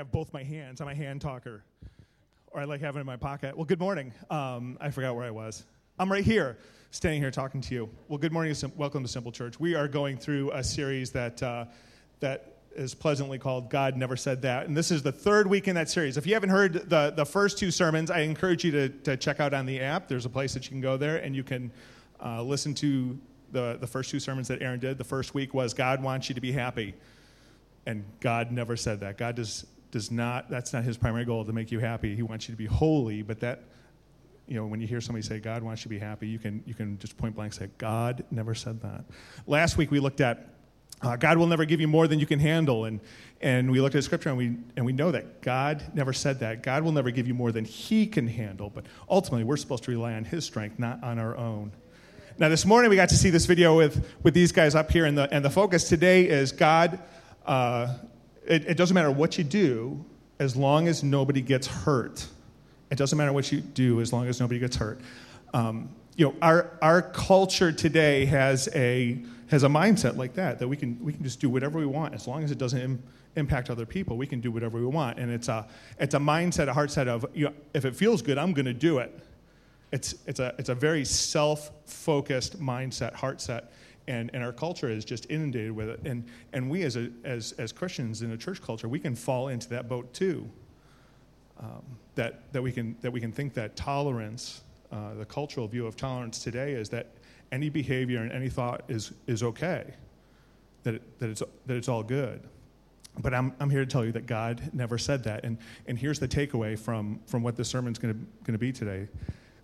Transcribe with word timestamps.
Have 0.00 0.10
both 0.10 0.32
my 0.32 0.42
hands. 0.42 0.80
I'm 0.80 0.88
a 0.88 0.94
hand 0.94 1.20
talker, 1.20 1.62
or 2.52 2.60
I 2.62 2.64
like 2.64 2.80
having 2.80 3.00
it 3.00 3.02
in 3.02 3.06
my 3.06 3.18
pocket. 3.18 3.54
Well, 3.54 3.66
good 3.66 3.78
morning. 3.78 4.14
Um, 4.30 4.78
I 4.80 4.90
forgot 4.90 5.14
where 5.14 5.26
I 5.26 5.30
was. 5.30 5.62
I'm 5.98 6.10
right 6.10 6.24
here, 6.24 6.56
standing 6.90 7.20
here 7.20 7.30
talking 7.30 7.60
to 7.60 7.74
you. 7.74 7.90
Well, 8.08 8.16
good 8.16 8.32
morning. 8.32 8.56
Welcome 8.78 9.02
to 9.02 9.08
Simple 9.10 9.30
Church. 9.30 9.60
We 9.60 9.74
are 9.74 9.88
going 9.88 10.16
through 10.16 10.52
a 10.52 10.64
series 10.64 11.10
that, 11.10 11.42
uh, 11.42 11.66
that 12.20 12.60
is 12.74 12.94
pleasantly 12.94 13.38
called 13.38 13.68
God 13.68 13.94
Never 13.94 14.16
Said 14.16 14.40
That. 14.40 14.66
And 14.66 14.74
this 14.74 14.90
is 14.90 15.02
the 15.02 15.12
third 15.12 15.46
week 15.46 15.68
in 15.68 15.74
that 15.74 15.90
series. 15.90 16.16
If 16.16 16.26
you 16.26 16.32
haven't 16.32 16.48
heard 16.48 16.88
the, 16.88 17.12
the 17.14 17.26
first 17.26 17.58
two 17.58 17.70
sermons, 17.70 18.10
I 18.10 18.20
encourage 18.20 18.64
you 18.64 18.70
to, 18.70 18.88
to 18.88 19.18
check 19.18 19.38
out 19.38 19.52
on 19.52 19.66
the 19.66 19.80
app. 19.80 20.08
There's 20.08 20.24
a 20.24 20.30
place 20.30 20.54
that 20.54 20.64
you 20.64 20.70
can 20.70 20.80
go 20.80 20.96
there 20.96 21.18
and 21.18 21.36
you 21.36 21.44
can 21.44 21.70
uh, 22.24 22.42
listen 22.42 22.72
to 22.76 23.18
the, 23.52 23.76
the 23.78 23.86
first 23.86 24.08
two 24.08 24.18
sermons 24.18 24.48
that 24.48 24.62
Aaron 24.62 24.80
did. 24.80 24.96
The 24.96 25.04
first 25.04 25.34
week 25.34 25.52
was 25.52 25.74
God 25.74 26.02
wants 26.02 26.30
you 26.30 26.36
to 26.36 26.40
be 26.40 26.52
happy. 26.52 26.94
And 27.84 28.06
God 28.20 28.50
never 28.50 28.78
said 28.78 29.00
that. 29.00 29.18
God 29.18 29.36
does, 29.36 29.66
does 29.90 30.10
not, 30.10 30.48
that's 30.50 30.72
not 30.72 30.84
his 30.84 30.96
primary 30.96 31.24
goal 31.24 31.44
to 31.44 31.52
make 31.52 31.70
you 31.70 31.78
happy. 31.78 32.14
He 32.14 32.22
wants 32.22 32.48
you 32.48 32.54
to 32.54 32.58
be 32.58 32.66
holy, 32.66 33.22
but 33.22 33.40
that, 33.40 33.64
you 34.46 34.54
know, 34.56 34.66
when 34.66 34.80
you 34.80 34.86
hear 34.86 35.00
somebody 35.00 35.26
say 35.26 35.38
God 35.38 35.62
wants 35.62 35.82
you 35.82 35.84
to 35.84 35.88
be 35.88 35.98
happy, 35.98 36.28
you 36.28 36.38
can, 36.38 36.62
you 36.66 36.74
can 36.74 36.98
just 36.98 37.16
point 37.16 37.34
blank 37.34 37.52
say, 37.52 37.68
God 37.78 38.24
never 38.30 38.54
said 38.54 38.80
that. 38.82 39.04
Last 39.46 39.76
week 39.76 39.90
we 39.90 40.00
looked 40.00 40.20
at 40.20 40.50
uh, 41.02 41.16
God 41.16 41.38
will 41.38 41.46
never 41.46 41.64
give 41.64 41.80
you 41.80 41.88
more 41.88 42.06
than 42.06 42.18
you 42.18 42.26
can 42.26 42.38
handle. 42.38 42.84
And, 42.84 43.00
and 43.40 43.70
we 43.70 43.80
looked 43.80 43.94
at 43.94 44.04
scripture 44.04 44.28
and 44.28 44.36
we, 44.36 44.56
and 44.76 44.84
we 44.84 44.92
know 44.92 45.10
that 45.10 45.40
God 45.40 45.82
never 45.94 46.12
said 46.12 46.40
that. 46.40 46.62
God 46.62 46.82
will 46.82 46.92
never 46.92 47.10
give 47.10 47.26
you 47.26 47.32
more 47.32 47.52
than 47.52 47.64
he 47.64 48.06
can 48.06 48.28
handle. 48.28 48.68
But 48.68 48.84
ultimately, 49.08 49.44
we're 49.44 49.56
supposed 49.56 49.84
to 49.84 49.90
rely 49.90 50.12
on 50.12 50.24
his 50.24 50.44
strength, 50.44 50.78
not 50.78 51.02
on 51.02 51.18
our 51.18 51.36
own. 51.36 51.72
Now, 52.38 52.48
this 52.48 52.66
morning 52.66 52.90
we 52.90 52.96
got 52.96 53.08
to 53.10 53.16
see 53.16 53.30
this 53.30 53.46
video 53.46 53.76
with, 53.76 54.06
with 54.22 54.34
these 54.34 54.52
guys 54.52 54.74
up 54.74 54.90
here, 54.90 55.04
and 55.04 55.16
the, 55.16 55.32
and 55.32 55.44
the 55.44 55.50
focus 55.50 55.88
today 55.88 56.26
is 56.28 56.52
God 56.52 56.98
uh, 57.46 57.94
it, 58.46 58.66
it 58.66 58.76
doesn't 58.76 58.94
matter 58.94 59.10
what 59.10 59.38
you 59.38 59.44
do 59.44 60.04
as 60.38 60.56
long 60.56 60.88
as 60.88 61.02
nobody 61.02 61.40
gets 61.40 61.66
hurt. 61.66 62.26
It 62.90 62.96
doesn't 62.96 63.16
matter 63.16 63.32
what 63.32 63.52
you 63.52 63.60
do 63.60 64.00
as 64.00 64.12
long 64.12 64.26
as 64.26 64.40
nobody 64.40 64.58
gets 64.58 64.76
hurt. 64.76 65.00
Um, 65.54 65.90
you 66.16 66.26
know, 66.26 66.34
our, 66.42 66.78
our 66.82 67.02
culture 67.02 67.72
today 67.72 68.24
has 68.26 68.68
a, 68.74 69.22
has 69.48 69.62
a 69.62 69.68
mindset 69.68 70.16
like 70.16 70.34
that, 70.34 70.58
that 70.58 70.68
we 70.68 70.76
can, 70.76 70.98
we 71.02 71.12
can 71.12 71.22
just 71.22 71.40
do 71.40 71.48
whatever 71.48 71.78
we 71.78 71.86
want 71.86 72.14
as 72.14 72.26
long 72.26 72.42
as 72.42 72.50
it 72.50 72.58
doesn't 72.58 72.80
Im- 72.80 73.02
impact 73.36 73.70
other 73.70 73.86
people. 73.86 74.16
We 74.16 74.26
can 74.26 74.40
do 74.40 74.50
whatever 74.50 74.78
we 74.78 74.86
want. 74.86 75.18
And 75.18 75.30
it's 75.30 75.48
a, 75.48 75.68
it's 75.98 76.14
a 76.14 76.18
mindset, 76.18 76.68
a 76.68 76.74
heart 76.74 76.90
set 76.90 77.06
of, 77.06 77.24
you 77.34 77.46
know, 77.46 77.52
if 77.74 77.84
it 77.84 77.94
feels 77.94 78.22
good, 78.22 78.38
I'm 78.38 78.52
going 78.52 78.66
to 78.66 78.74
do 78.74 78.98
it. 78.98 79.18
It's, 79.92 80.14
it's, 80.26 80.40
a, 80.40 80.54
it's 80.58 80.68
a 80.68 80.74
very 80.74 81.04
self 81.04 81.70
focused 81.86 82.60
mindset, 82.60 83.14
heart 83.14 83.40
set 83.40 83.72
and, 84.06 84.30
and 84.32 84.42
our 84.42 84.52
culture 84.52 84.88
is 84.88 85.04
just 85.04 85.30
inundated 85.30 85.72
with 85.72 85.88
it. 85.88 86.00
And, 86.04 86.24
and 86.52 86.70
we, 86.70 86.82
as, 86.82 86.96
a, 86.96 87.10
as, 87.24 87.52
as 87.52 87.72
Christians 87.72 88.22
in 88.22 88.32
a 88.32 88.36
church 88.36 88.60
culture, 88.62 88.88
we 88.88 88.98
can 88.98 89.14
fall 89.14 89.48
into 89.48 89.68
that 89.70 89.88
boat 89.88 90.12
too. 90.12 90.48
Um, 91.58 91.82
that, 92.14 92.52
that, 92.52 92.62
we 92.62 92.72
can, 92.72 92.96
that 93.02 93.10
we 93.10 93.20
can 93.20 93.32
think 93.32 93.54
that 93.54 93.76
tolerance, 93.76 94.62
uh, 94.90 95.14
the 95.14 95.26
cultural 95.26 95.68
view 95.68 95.86
of 95.86 95.96
tolerance 95.96 96.42
today 96.42 96.72
is 96.72 96.88
that 96.88 97.08
any 97.52 97.68
behavior 97.68 98.22
and 98.22 98.32
any 98.32 98.48
thought 98.48 98.82
is, 98.88 99.12
is 99.26 99.42
okay, 99.42 99.84
that, 100.82 100.94
it, 100.94 101.18
that, 101.18 101.30
it's, 101.30 101.42
that 101.66 101.76
it's 101.76 101.88
all 101.88 102.02
good. 102.02 102.40
But 103.18 103.34
I'm, 103.34 103.52
I'm 103.60 103.68
here 103.68 103.80
to 103.80 103.90
tell 103.90 104.04
you 104.04 104.12
that 104.12 104.26
God 104.26 104.70
never 104.72 104.96
said 104.96 105.24
that. 105.24 105.44
And, 105.44 105.58
and 105.86 105.98
here's 105.98 106.18
the 106.18 106.28
takeaway 106.28 106.78
from, 106.78 107.20
from 107.26 107.42
what 107.42 107.56
this 107.56 107.68
sermon's 107.68 107.98
going 107.98 108.26
to 108.46 108.58
be 108.58 108.72
today 108.72 109.08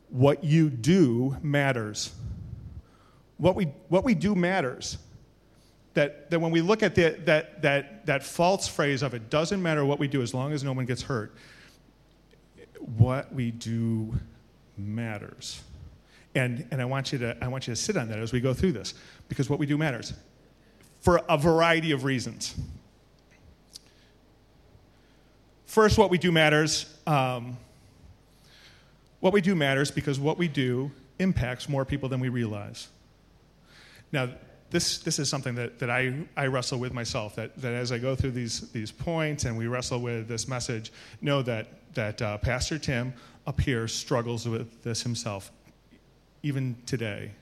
what 0.08 0.44
you 0.44 0.70
do 0.70 1.36
matters 1.42 2.14
what 3.38 3.54
we, 3.54 3.66
what 3.88 4.04
we 4.04 4.14
do 4.14 4.34
matters. 4.34 4.98
That, 5.94 6.30
that 6.30 6.40
when 6.40 6.50
we 6.50 6.60
look 6.60 6.82
at 6.82 6.94
the, 6.94 7.18
that, 7.24 7.62
that, 7.62 8.04
that 8.04 8.22
false 8.22 8.68
phrase 8.68 9.02
of 9.02 9.14
it 9.14 9.30
doesn't 9.30 9.62
matter 9.62 9.84
what 9.84 9.98
we 9.98 10.08
do 10.08 10.20
as 10.20 10.34
long 10.34 10.52
as 10.52 10.62
no 10.62 10.74
one 10.74 10.84
gets 10.84 11.02
hurt, 11.02 11.34
what 12.98 13.32
we 13.32 13.50
do 13.50 14.14
matters. 14.76 15.62
And, 16.34 16.68
and 16.70 16.82
I, 16.82 16.84
want 16.84 17.12
you 17.12 17.18
to, 17.20 17.36
I 17.42 17.48
want 17.48 17.66
you 17.66 17.72
to 17.72 17.80
sit 17.80 17.96
on 17.96 18.08
that 18.10 18.18
as 18.18 18.30
we 18.30 18.40
go 18.40 18.52
through 18.52 18.72
this, 18.72 18.92
because 19.28 19.48
what 19.48 19.58
we 19.58 19.64
do 19.64 19.78
matters 19.78 20.12
for 21.00 21.22
a 21.28 21.38
variety 21.38 21.92
of 21.92 22.04
reasons. 22.04 22.54
First, 25.64 25.98
what 25.98 26.10
we 26.10 26.18
do 26.18 26.32
matters. 26.32 26.92
Um, 27.06 27.56
what 29.20 29.32
we 29.32 29.40
do 29.40 29.54
matters 29.54 29.90
because 29.90 30.18
what 30.20 30.38
we 30.38 30.48
do 30.48 30.90
impacts 31.18 31.68
more 31.68 31.84
people 31.84 32.08
than 32.08 32.20
we 32.20 32.28
realize. 32.28 32.88
Now, 34.16 34.30
this, 34.70 34.96
this 35.00 35.18
is 35.18 35.28
something 35.28 35.54
that, 35.56 35.78
that 35.78 35.90
I, 35.90 36.14
I 36.38 36.46
wrestle 36.46 36.78
with 36.78 36.94
myself, 36.94 37.36
that, 37.36 37.54
that 37.60 37.74
as 37.74 37.92
I 37.92 37.98
go 37.98 38.16
through 38.16 38.30
these, 38.30 38.70
these 38.70 38.90
points 38.90 39.44
and 39.44 39.58
we 39.58 39.66
wrestle 39.66 40.00
with 40.00 40.26
this 40.26 40.48
message, 40.48 40.90
know 41.20 41.42
that, 41.42 41.68
that 41.92 42.22
uh, 42.22 42.38
Pastor 42.38 42.78
Tim 42.78 43.12
up 43.46 43.60
here 43.60 43.86
struggles 43.86 44.48
with 44.48 44.82
this 44.82 45.02
himself, 45.02 45.52
even 46.42 46.78
today. 46.86 47.32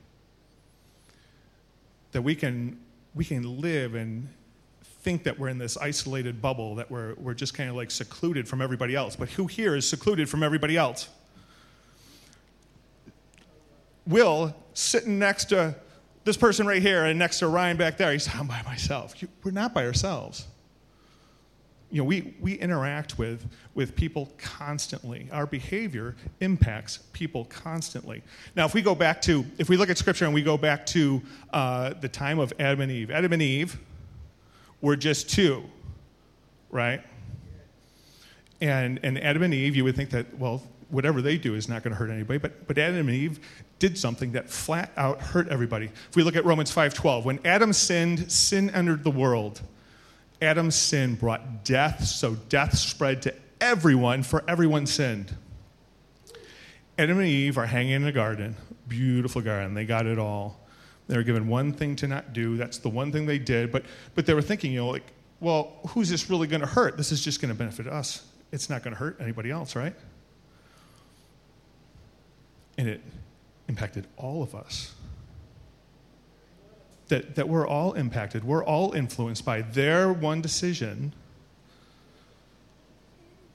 That 2.10 2.22
we 2.22 2.34
can, 2.34 2.80
we 3.14 3.24
can 3.24 3.60
live 3.60 3.94
and 3.94 4.28
think 4.82 5.22
that 5.22 5.38
we're 5.38 5.50
in 5.50 5.58
this 5.58 5.76
isolated 5.76 6.42
bubble, 6.42 6.74
that 6.74 6.90
we're, 6.90 7.14
we're 7.14 7.34
just 7.34 7.54
kind 7.54 7.70
of 7.70 7.76
like 7.76 7.92
secluded 7.92 8.48
from 8.48 8.60
everybody 8.60 8.96
else. 8.96 9.14
But 9.14 9.28
who 9.28 9.46
here 9.46 9.76
is 9.76 9.88
secluded 9.88 10.28
from 10.28 10.42
everybody 10.42 10.76
else? 10.76 11.08
Will, 14.08 14.56
sitting 14.72 15.20
next 15.20 15.44
to 15.50 15.76
this 16.24 16.36
person 16.36 16.66
right 16.66 16.82
here 16.82 17.04
and 17.04 17.18
next 17.18 17.38
to 17.40 17.48
Ryan 17.48 17.76
back 17.76 17.98
there, 17.98 18.12
he's, 18.12 18.28
I'm 18.34 18.46
by 18.46 18.62
myself. 18.62 19.14
We're 19.42 19.50
not 19.50 19.74
by 19.74 19.86
ourselves. 19.86 20.46
You 21.90 21.98
know, 21.98 22.04
we, 22.04 22.34
we 22.40 22.54
interact 22.54 23.18
with, 23.18 23.46
with 23.74 23.94
people 23.94 24.32
constantly. 24.38 25.28
Our 25.30 25.46
behavior 25.46 26.16
impacts 26.40 26.98
people 27.12 27.44
constantly. 27.44 28.22
Now, 28.56 28.64
if 28.64 28.74
we 28.74 28.82
go 28.82 28.94
back 28.94 29.22
to, 29.22 29.44
if 29.58 29.68
we 29.68 29.76
look 29.76 29.90
at 29.90 29.98
Scripture 29.98 30.24
and 30.24 30.34
we 30.34 30.42
go 30.42 30.56
back 30.56 30.86
to 30.86 31.22
uh, 31.52 31.90
the 32.00 32.08
time 32.08 32.40
of 32.40 32.52
Adam 32.58 32.80
and 32.80 32.90
Eve, 32.90 33.10
Adam 33.10 33.32
and 33.32 33.42
Eve 33.42 33.78
were 34.80 34.96
just 34.96 35.30
two, 35.30 35.62
right? 36.70 37.00
And, 38.60 38.98
and 39.02 39.22
Adam 39.22 39.42
and 39.42 39.54
Eve, 39.54 39.76
you 39.76 39.84
would 39.84 39.94
think 39.94 40.10
that, 40.10 40.38
well, 40.38 40.62
whatever 40.94 41.20
they 41.20 41.36
do 41.36 41.54
is 41.54 41.68
not 41.68 41.82
going 41.82 41.92
to 41.92 41.98
hurt 41.98 42.10
anybody. 42.10 42.38
But, 42.38 42.66
but 42.66 42.78
Adam 42.78 43.08
and 43.08 43.10
Eve 43.10 43.40
did 43.78 43.98
something 43.98 44.32
that 44.32 44.48
flat 44.48 44.92
out 44.96 45.20
hurt 45.20 45.48
everybody. 45.48 45.86
If 45.86 46.16
we 46.16 46.22
look 46.22 46.36
at 46.36 46.44
Romans 46.44 46.74
5:12, 46.74 47.24
when 47.24 47.40
Adam 47.44 47.72
sinned, 47.72 48.30
sin 48.30 48.70
entered 48.70 49.04
the 49.04 49.10
world. 49.10 49.60
Adam's 50.40 50.76
sin 50.76 51.14
brought 51.14 51.64
death, 51.64 52.04
so 52.04 52.34
death 52.34 52.76
spread 52.76 53.22
to 53.22 53.34
everyone, 53.60 54.22
for 54.22 54.44
everyone 54.46 54.86
sinned. 54.86 55.34
Adam 56.98 57.18
and 57.18 57.26
Eve 57.26 57.58
are 57.58 57.66
hanging 57.66 57.92
in 57.92 58.06
a 58.06 58.12
garden, 58.12 58.54
beautiful 58.86 59.40
garden. 59.40 59.74
They 59.74 59.84
got 59.84 60.06
it 60.06 60.18
all. 60.18 60.60
They 61.08 61.16
were 61.16 61.22
given 61.22 61.48
one 61.48 61.72
thing 61.72 61.96
to 61.96 62.08
not 62.08 62.32
do. 62.32 62.56
That's 62.56 62.78
the 62.78 62.88
one 62.88 63.10
thing 63.10 63.26
they 63.26 63.38
did. 63.38 63.72
But, 63.72 63.84
but 64.14 64.26
they 64.26 64.34
were 64.34 64.42
thinking, 64.42 64.72
you 64.72 64.80
know, 64.80 64.88
like, 64.88 65.04
well, 65.40 65.76
who's 65.88 66.08
this 66.08 66.30
really 66.30 66.46
going 66.46 66.60
to 66.60 66.66
hurt? 66.66 66.96
This 66.96 67.12
is 67.12 67.22
just 67.22 67.40
going 67.40 67.52
to 67.52 67.58
benefit 67.58 67.86
us. 67.86 68.26
It's 68.52 68.70
not 68.70 68.82
going 68.82 68.94
to 68.94 68.98
hurt 68.98 69.16
anybody 69.20 69.50
else, 69.50 69.76
right? 69.76 69.94
And 72.76 72.88
it 72.88 73.00
impacted 73.68 74.06
all 74.16 74.42
of 74.42 74.54
us. 74.54 74.94
That, 77.08 77.34
that 77.34 77.48
we're 77.48 77.66
all 77.66 77.92
impacted, 77.92 78.44
we're 78.44 78.64
all 78.64 78.92
influenced 78.92 79.44
by 79.44 79.60
their 79.60 80.12
one 80.12 80.40
decision 80.40 81.12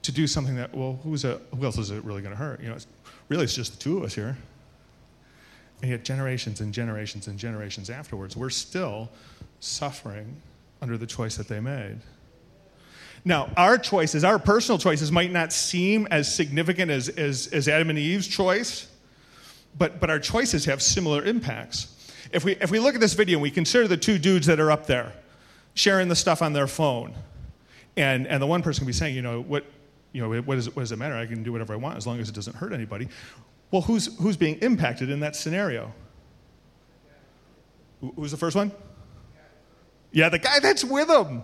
to 0.02 0.12
do 0.12 0.26
something 0.26 0.56
that, 0.56 0.74
well, 0.74 1.00
who's 1.02 1.24
a, 1.24 1.40
who 1.54 1.64
else 1.64 1.76
is 1.76 1.90
it 1.90 2.04
really 2.04 2.22
going 2.22 2.32
to 2.32 2.38
hurt? 2.38 2.62
You 2.62 2.68
know, 2.68 2.76
it's, 2.76 2.86
really, 3.28 3.44
it's 3.44 3.54
just 3.54 3.72
the 3.72 3.78
two 3.78 3.98
of 3.98 4.04
us 4.04 4.14
here. 4.14 4.36
And 5.82 5.90
yet, 5.90 6.04
generations 6.04 6.60
and 6.60 6.72
generations 6.72 7.26
and 7.26 7.38
generations 7.38 7.90
afterwards, 7.90 8.36
we're 8.36 8.50
still 8.50 9.10
suffering 9.60 10.36
under 10.80 10.96
the 10.96 11.06
choice 11.06 11.36
that 11.36 11.48
they 11.48 11.60
made. 11.60 11.98
Now, 13.24 13.50
our 13.56 13.76
choices, 13.76 14.24
our 14.24 14.38
personal 14.38 14.78
choices, 14.78 15.12
might 15.12 15.30
not 15.30 15.52
seem 15.52 16.06
as 16.10 16.34
significant 16.34 16.90
as, 16.90 17.08
as, 17.10 17.48
as 17.48 17.68
Adam 17.68 17.90
and 17.90 17.98
Eve's 17.98 18.26
choice, 18.26 18.88
but, 19.78 20.00
but 20.00 20.10
our 20.10 20.18
choices 20.18 20.64
have 20.66 20.82
similar 20.82 21.24
impacts. 21.24 21.96
If 22.32 22.44
we, 22.44 22.52
if 22.56 22.70
we 22.70 22.78
look 22.78 22.94
at 22.94 23.00
this 23.00 23.14
video 23.14 23.38
and 23.38 23.42
we 23.42 23.50
consider 23.50 23.88
the 23.88 23.96
two 23.96 24.18
dudes 24.18 24.46
that 24.46 24.60
are 24.60 24.70
up 24.70 24.86
there 24.86 25.12
sharing 25.74 26.08
the 26.08 26.16
stuff 26.16 26.42
on 26.42 26.52
their 26.52 26.66
phone, 26.66 27.14
and, 27.96 28.26
and 28.26 28.42
the 28.42 28.46
one 28.46 28.62
person 28.62 28.80
can 28.80 28.86
be 28.86 28.92
saying, 28.92 29.14
you 29.14 29.22
know, 29.22 29.40
what, 29.40 29.64
you 30.12 30.20
know, 30.20 30.40
what, 30.42 30.58
is 30.58 30.74
what 30.74 30.82
does 30.82 30.92
it 30.92 30.96
matter? 30.96 31.14
I 31.14 31.26
can 31.26 31.42
do 31.42 31.52
whatever 31.52 31.72
I 31.72 31.76
want 31.76 31.96
as 31.96 32.06
long 32.06 32.20
as 32.20 32.28
it 32.28 32.34
doesn't 32.34 32.56
hurt 32.56 32.72
anybody. 32.72 33.08
Well, 33.70 33.82
who's, 33.82 34.16
who's 34.18 34.36
being 34.36 34.56
impacted 34.56 35.10
in 35.10 35.20
that 35.20 35.36
scenario? 35.36 35.92
Who's 38.16 38.30
the 38.30 38.36
first 38.36 38.56
one? 38.56 38.72
Yeah, 40.12 40.28
the 40.28 40.38
guy 40.38 40.58
that's 40.60 40.84
with 40.84 41.08
him. 41.08 41.42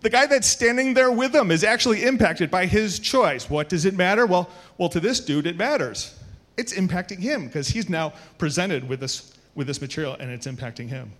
The 0.00 0.10
guy 0.10 0.26
that's 0.26 0.46
standing 0.46 0.94
there 0.94 1.10
with 1.10 1.34
him 1.34 1.50
is 1.50 1.64
actually 1.64 2.04
impacted 2.04 2.50
by 2.50 2.66
his 2.66 2.98
choice. 2.98 3.50
What 3.50 3.68
does 3.68 3.84
it 3.84 3.94
matter? 3.94 4.26
Well, 4.26 4.48
well 4.78 4.88
to 4.90 5.00
this 5.00 5.20
dude, 5.20 5.46
it 5.46 5.56
matters. 5.56 6.17
It's 6.58 6.74
impacting 6.74 7.20
him 7.20 7.46
because 7.46 7.68
he's 7.68 7.88
now 7.88 8.12
presented 8.36 8.86
with 8.88 9.00
this, 9.00 9.32
with 9.54 9.68
this 9.68 9.80
material 9.80 10.16
and 10.18 10.30
it's 10.30 10.46
impacting 10.46 10.88
him. 10.88 11.12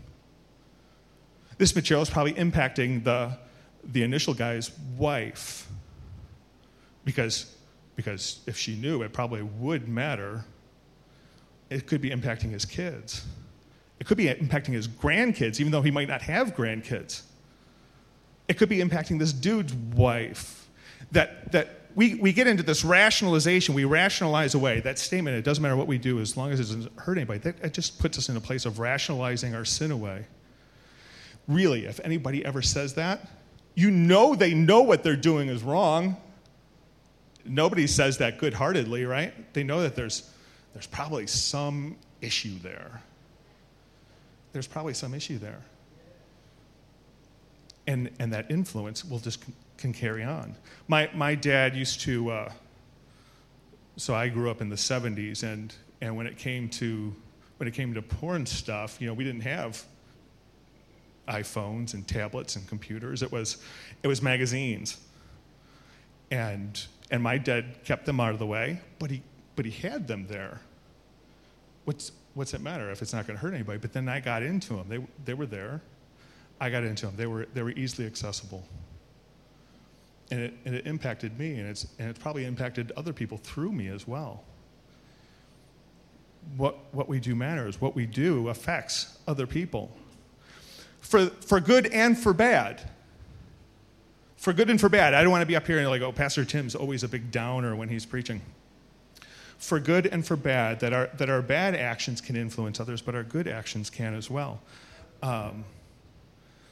This 1.57 1.75
material 1.75 2.03
is 2.03 2.11
probably 2.11 2.35
impacting 2.35 3.05
the, 3.05 3.39
the 3.85 4.03
initial 4.03 4.35
guy's 4.35 4.71
wife 4.97 5.69
because, 7.05 7.57
because 7.95 8.41
if 8.47 8.57
she 8.57 8.75
knew, 8.77 9.03
it 9.03 9.13
probably 9.13 9.43
would 9.43 9.89
matter. 9.89 10.45
It 11.71 11.87
could 11.87 12.01
be 12.01 12.11
impacting 12.11 12.51
his 12.51 12.65
kids. 12.65 13.25
It 14.01 14.07
could 14.07 14.17
be 14.17 14.27
impacting 14.27 14.75
his 14.75 14.89
grandkids, 14.89 15.61
even 15.61 15.71
though 15.71 15.83
he 15.83 15.91
might 15.91 16.09
not 16.09 16.23
have 16.23 16.55
grandkids. 16.55 17.23
It 18.49 18.59
could 18.59 18.69
be 18.69 18.79
impacting 18.79 19.19
this 19.19 19.33
dude's 19.33 19.75
wife. 19.75 20.69
That, 21.13 21.53
that 21.53 21.88
we, 21.95 22.15
we 22.17 22.33
get 22.33 22.47
into 22.47 22.63
this 22.63 22.85
rationalization, 22.85 23.75
we 23.75 23.85
rationalize 23.85 24.55
away 24.55 24.81
that 24.81 24.99
statement, 24.99 25.37
it 25.37 25.43
doesn't 25.43 25.63
matter 25.63 25.77
what 25.77 25.87
we 25.87 25.99
do 25.99 26.21
as 26.21 26.37
long 26.37 26.53
as 26.53 26.61
it 26.61 26.65
doesn't 26.65 26.99
hurt 26.99 27.19
anybody. 27.19 27.41
That, 27.41 27.61
it 27.63 27.73
just 27.73 27.99
puts 27.99 28.19
us 28.19 28.29
in 28.29 28.37
a 28.37 28.41
place 28.41 28.67
of 28.67 28.79
rationalizing 28.79 29.55
our 29.55 29.65
sin 29.65 29.91
away. 29.91 30.27
Really, 31.47 31.87
if 31.87 31.99
anybody 32.05 32.45
ever 32.45 32.63
says 32.63 32.95
that, 32.95 33.27
you 33.75 33.91
know 33.91 34.35
they 34.35 34.55
know 34.55 34.83
what 34.83 35.03
they're 35.03 35.17
doing 35.17 35.49
is 35.49 35.63
wrong. 35.63 36.17
Nobody 37.45 37.87
says 37.87 38.19
that 38.19 38.39
good 38.39 38.55
heartedly, 38.55 39.05
right? 39.05 39.53
They 39.55 39.65
know 39.65 39.83
that 39.83 39.97
there's, 39.97 40.31
there's 40.75 40.87
probably 40.87 41.27
some 41.27 41.97
issue 42.21 42.59
there 42.59 43.03
there's 44.53 44.67
probably 44.67 44.95
some 44.95 45.15
issue 45.15 45.39
there. 45.39 45.61
And, 47.87 48.11
and 48.19 48.33
that 48.33 48.51
influence 48.51 49.05
will 49.05 49.19
just 49.19 49.41
can 49.79 49.93
carry 49.93 50.25
on. 50.25 50.55
My, 50.89 51.09
my 51.15 51.35
dad 51.35 51.75
used 51.75 52.01
to, 52.03 52.31
uh, 52.31 52.53
so 53.97 54.15
I 54.15 54.29
grew 54.29 54.51
up 54.51 54.61
in 54.61 54.69
the 54.69 54.77
70s, 54.77 55.43
and, 55.43 55.75
and 56.01 56.17
when 56.17 56.27
it 56.27 56.37
came 56.37 56.69
to 56.71 57.15
when 57.59 57.67
it 57.69 57.75
came 57.75 57.93
to 57.95 58.03
porn 58.03 58.47
stuff, 58.47 59.01
you 59.01 59.07
know, 59.07 59.15
we 59.15 59.25
didn't 59.25 59.43
have 59.43 59.85
iPhones 61.29 61.93
and 61.93 62.07
tablets 62.07 62.57
and 62.57 62.67
computers. 62.67 63.23
It 63.23 63.31
was, 63.31 63.59
it 64.03 64.09
was 64.09 64.23
magazines. 64.23 64.97
And, 66.31 66.81
and 67.11 67.23
my 67.23 67.37
dad 67.37 67.85
kept 67.85 68.07
them 68.07 68.21
out 68.21 68.33
of 68.33 68.39
the 68.39 68.47
way, 68.47 68.81
but 68.99 69.11
he, 69.11 69.23
but 69.57 69.67
he 69.67 69.73
had 69.89 70.07
them 70.07 70.27
there. 70.29 70.61
What's, 71.85 72.13
what's 72.35 72.55
it 72.55 72.61
matter 72.61 72.91
if 72.91 73.03
it's 73.03 73.13
not 73.13 73.27
going 73.27 73.37
to 73.37 73.43
hurt 73.43 73.55
anybody? 73.55 73.79
But 73.79 73.93
then 73.93 74.09
I 74.09 74.21
got 74.21 74.43
into 74.43 74.75
them. 74.75 74.89
They, 74.89 75.05
they 75.25 75.35
were 75.35 75.47
there. 75.47 75.83
I 76.61 76.71
got 76.71 76.85
into 76.85 77.07
them. 77.07 77.17
They 77.17 77.27
were, 77.27 77.47
they 77.55 77.63
were 77.63 77.73
easily 77.73 78.07
accessible. 78.07 78.65
And 80.31 80.41
it, 80.41 80.55
and 80.65 80.75
it 80.75 80.87
impacted 80.87 81.39
me, 81.39 81.59
and 81.59 81.69
it's, 81.69 81.87
and 81.99 82.11
it's 82.11 82.19
probably 82.19 82.45
impacted 82.45 82.93
other 82.97 83.13
people 83.13 83.39
through 83.39 83.73
me 83.73 83.89
as 83.89 84.07
well. 84.07 84.45
What, 86.57 86.77
what 86.93 87.09
we 87.09 87.19
do 87.19 87.35
matters. 87.35 87.81
What 87.81 87.95
we 87.95 88.05
do 88.05 88.49
affects 88.49 89.19
other 89.27 89.47
people. 89.47 89.91
For, 91.01 91.27
for 91.27 91.61
good 91.61 91.87
and 91.87 92.19
for 92.19 92.35
bad. 92.35 92.91
For 94.37 94.53
good 94.53 94.69
and 94.69 94.81
for 94.81 94.89
bad. 94.89 95.15
I 95.15 95.23
don't 95.23 95.31
want 95.31 95.43
to 95.43 95.47
be 95.47 95.57
up 95.57 95.67
here 95.67 95.79
and 95.79 95.89
like, 95.89 96.03
oh, 96.03 96.13
Pastor 96.13 96.45
Tim's 96.45 96.75
always 96.75 97.03
a 97.03 97.09
big 97.09 97.31
downer 97.31 97.75
when 97.75 97.89
he's 97.89 98.05
preaching 98.05 98.43
for 99.59 99.81
good 99.81 100.07
and 100.07 100.25
for 100.25 100.37
bad, 100.37 100.81
that 100.81 100.93
our, 100.93 101.09
that 101.19 101.29
our 101.29 101.43
bad 101.43 101.75
actions 101.75 102.21
can 102.21 102.37
influence 102.37 102.81
others, 102.81 103.03
but 103.03 103.15
our 103.15 103.25
good 103.25 103.49
actions 103.49 103.91
can 103.91 104.15
as 104.15 104.31
well. 104.31 104.61
Um, 105.23 105.65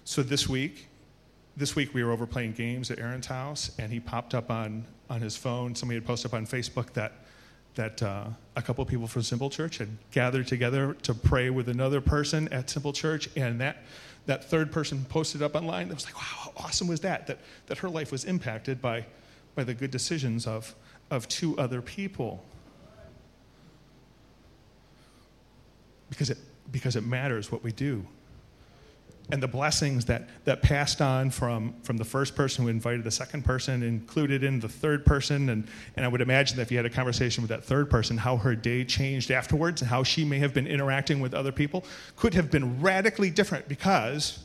so 0.05 0.23
this 0.23 0.49
week, 0.49 0.87
this 1.57 1.75
week 1.75 1.95
we 1.95 2.05
were 2.05 2.13
over 2.13 2.27
playing 2.27 2.53
games 2.53 2.91
at 2.91 2.99
Aaron's 2.99 3.27
house, 3.27 3.71
and 3.79 3.93
he 3.93 4.01
popped 4.01 4.35
up 4.35 4.51
on, 4.51 4.85
on 5.09 5.21
his 5.21 5.37
phone. 5.37 5.75
Somebody 5.75 5.97
had 5.97 6.07
posted 6.07 6.31
up 6.31 6.35
on 6.35 6.47
Facebook 6.47 6.93
that, 6.93 7.13
that 7.75 8.03
uh, 8.03 8.27
a 8.57 8.63
couple 8.63 8.83
of 8.83 8.89
people 8.89 9.07
from 9.07 9.23
Simple 9.23 9.51
Church 9.51 9.79
had 9.79 9.89
gathered 10.11 10.47
together 10.47 10.95
to 11.03 11.15
pray 11.15 11.51
with 11.51 11.69
another 11.69 12.01
person 12.01 12.49
at 12.53 12.69
Simple 12.69 12.93
Church, 12.93 13.29
and 13.37 13.61
that, 13.61 13.79
that 14.27 14.45
third 14.45 14.71
person 14.71 15.05
posted 15.09 15.43
up 15.43 15.55
online. 15.55 15.89
It 15.89 15.95
was 15.95 16.05
like, 16.05 16.17
wow, 16.17 16.23
how 16.23 16.53
awesome 16.59 16.89
was 16.89 17.01
that? 17.01 17.27
That, 17.27 17.39
that 17.67 17.79
her 17.79 17.89
life 17.89 18.13
was 18.13 18.25
impacted 18.25 18.83
by, 18.83 19.07
by 19.55 19.65
the 19.65 19.75
good 19.75 19.91
decisions 19.91 20.47
of, 20.47 20.75
of 21.11 21.27
two 21.29 21.57
other 21.59 21.81
people. 21.81 22.45
because 26.09 26.31
it, 26.31 26.39
because 26.71 26.97
it 26.97 27.05
matters 27.05 27.51
what 27.51 27.63
we 27.63 27.73
do. 27.73 28.05
And 29.31 29.43
the 29.43 29.49
blessings 29.49 30.05
that, 30.05 30.29
that 30.45 30.63
passed 30.63 31.03
on 31.03 31.31
from, 31.31 31.75
from 31.83 31.97
the 31.97 32.05
first 32.05 32.37
person 32.37 32.63
who 32.63 32.71
invited 32.71 33.03
the 33.03 33.11
second 33.11 33.45
person, 33.45 33.83
included 33.83 34.45
in 34.45 34.61
the 34.61 34.69
third 34.69 35.05
person. 35.05 35.49
And, 35.49 35.67
and 35.97 36.05
I 36.05 36.09
would 36.09 36.21
imagine 36.21 36.57
that 36.57 36.63
if 36.63 36.71
you 36.71 36.77
had 36.77 36.87
a 36.87 36.91
conversation 36.91 37.43
with 37.43 37.49
that 37.49 37.65
third 37.65 37.91
person, 37.91 38.17
how 38.17 38.37
her 38.37 38.55
day 38.55 38.85
changed 38.85 39.33
afterwards 39.33 39.83
and 39.83 39.91
how 39.91 40.05
she 40.05 40.25
may 40.25 40.39
have 40.39 40.55
been 40.55 40.69
interacting 40.69 41.19
with 41.19 41.35
other 41.35 41.51
people 41.51 41.85
could 42.15 42.35
have 42.35 42.53
been 42.53 42.81
radically 42.81 43.31
different 43.31 43.67
because 43.69 44.45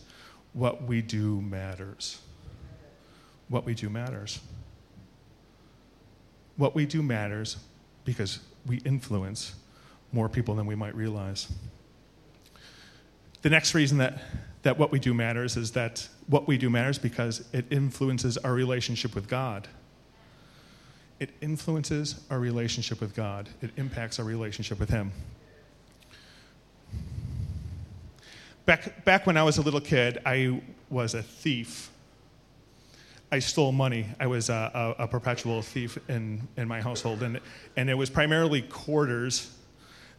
what 0.54 0.84
we 0.84 1.02
do 1.02 1.42
matters. 1.42 2.20
What 3.50 3.66
we 3.66 3.76
do 3.76 3.90
matters. 3.90 4.40
What 6.58 6.74
we 6.74 6.88
do 6.88 7.04
matters 7.04 7.58
because 8.04 8.40
we 8.66 8.78
influence 8.78 9.54
more 10.12 10.28
people 10.28 10.56
than 10.56 10.66
we 10.66 10.76
might 10.76 10.96
realize. 10.96 11.52
The 13.42 13.50
next 13.50 13.74
reason 13.74 13.98
that, 14.00 14.22
that 14.64 14.78
what 14.78 14.92
we 14.92 15.00
do 15.00 15.14
matters 15.14 15.58
is 15.58 15.72
that 15.72 16.08
what 16.28 16.48
we 16.48 16.58
do 16.58 16.70
matters 16.70 17.00
because 17.00 17.48
it 17.52 17.66
influences 17.70 18.38
our 18.38 18.54
relationship 18.54 19.16
with 19.16 19.28
God. 19.28 19.68
It 21.20 21.32
influences 21.42 22.24
our 22.30 22.40
relationship 22.40 23.00
with 23.00 23.16
God, 23.16 23.50
it 23.62 23.72
impacts 23.78 24.20
our 24.20 24.26
relationship 24.26 24.80
with 24.80 24.90
Him. 24.90 25.12
Back, 28.66 29.04
back 29.06 29.26
when 29.26 29.38
I 29.38 29.44
was 29.44 29.58
a 29.58 29.62
little 29.62 29.82
kid, 29.82 30.20
I 30.26 30.62
was 30.90 31.14
a 31.14 31.24
thief. 31.24 31.90
I 33.32 33.40
stole 33.40 33.72
money. 33.72 34.08
I 34.20 34.28
was 34.28 34.50
a, 34.50 34.96
a, 35.00 35.04
a 35.04 35.08
perpetual 35.08 35.62
thief 35.62 35.98
in, 36.10 36.48
in 36.58 36.68
my 36.68 36.82
household, 36.82 37.24
and, 37.24 37.40
and 37.76 37.90
it 37.90 37.94
was 37.94 38.10
primarily 38.10 38.62
quarters 38.62 39.56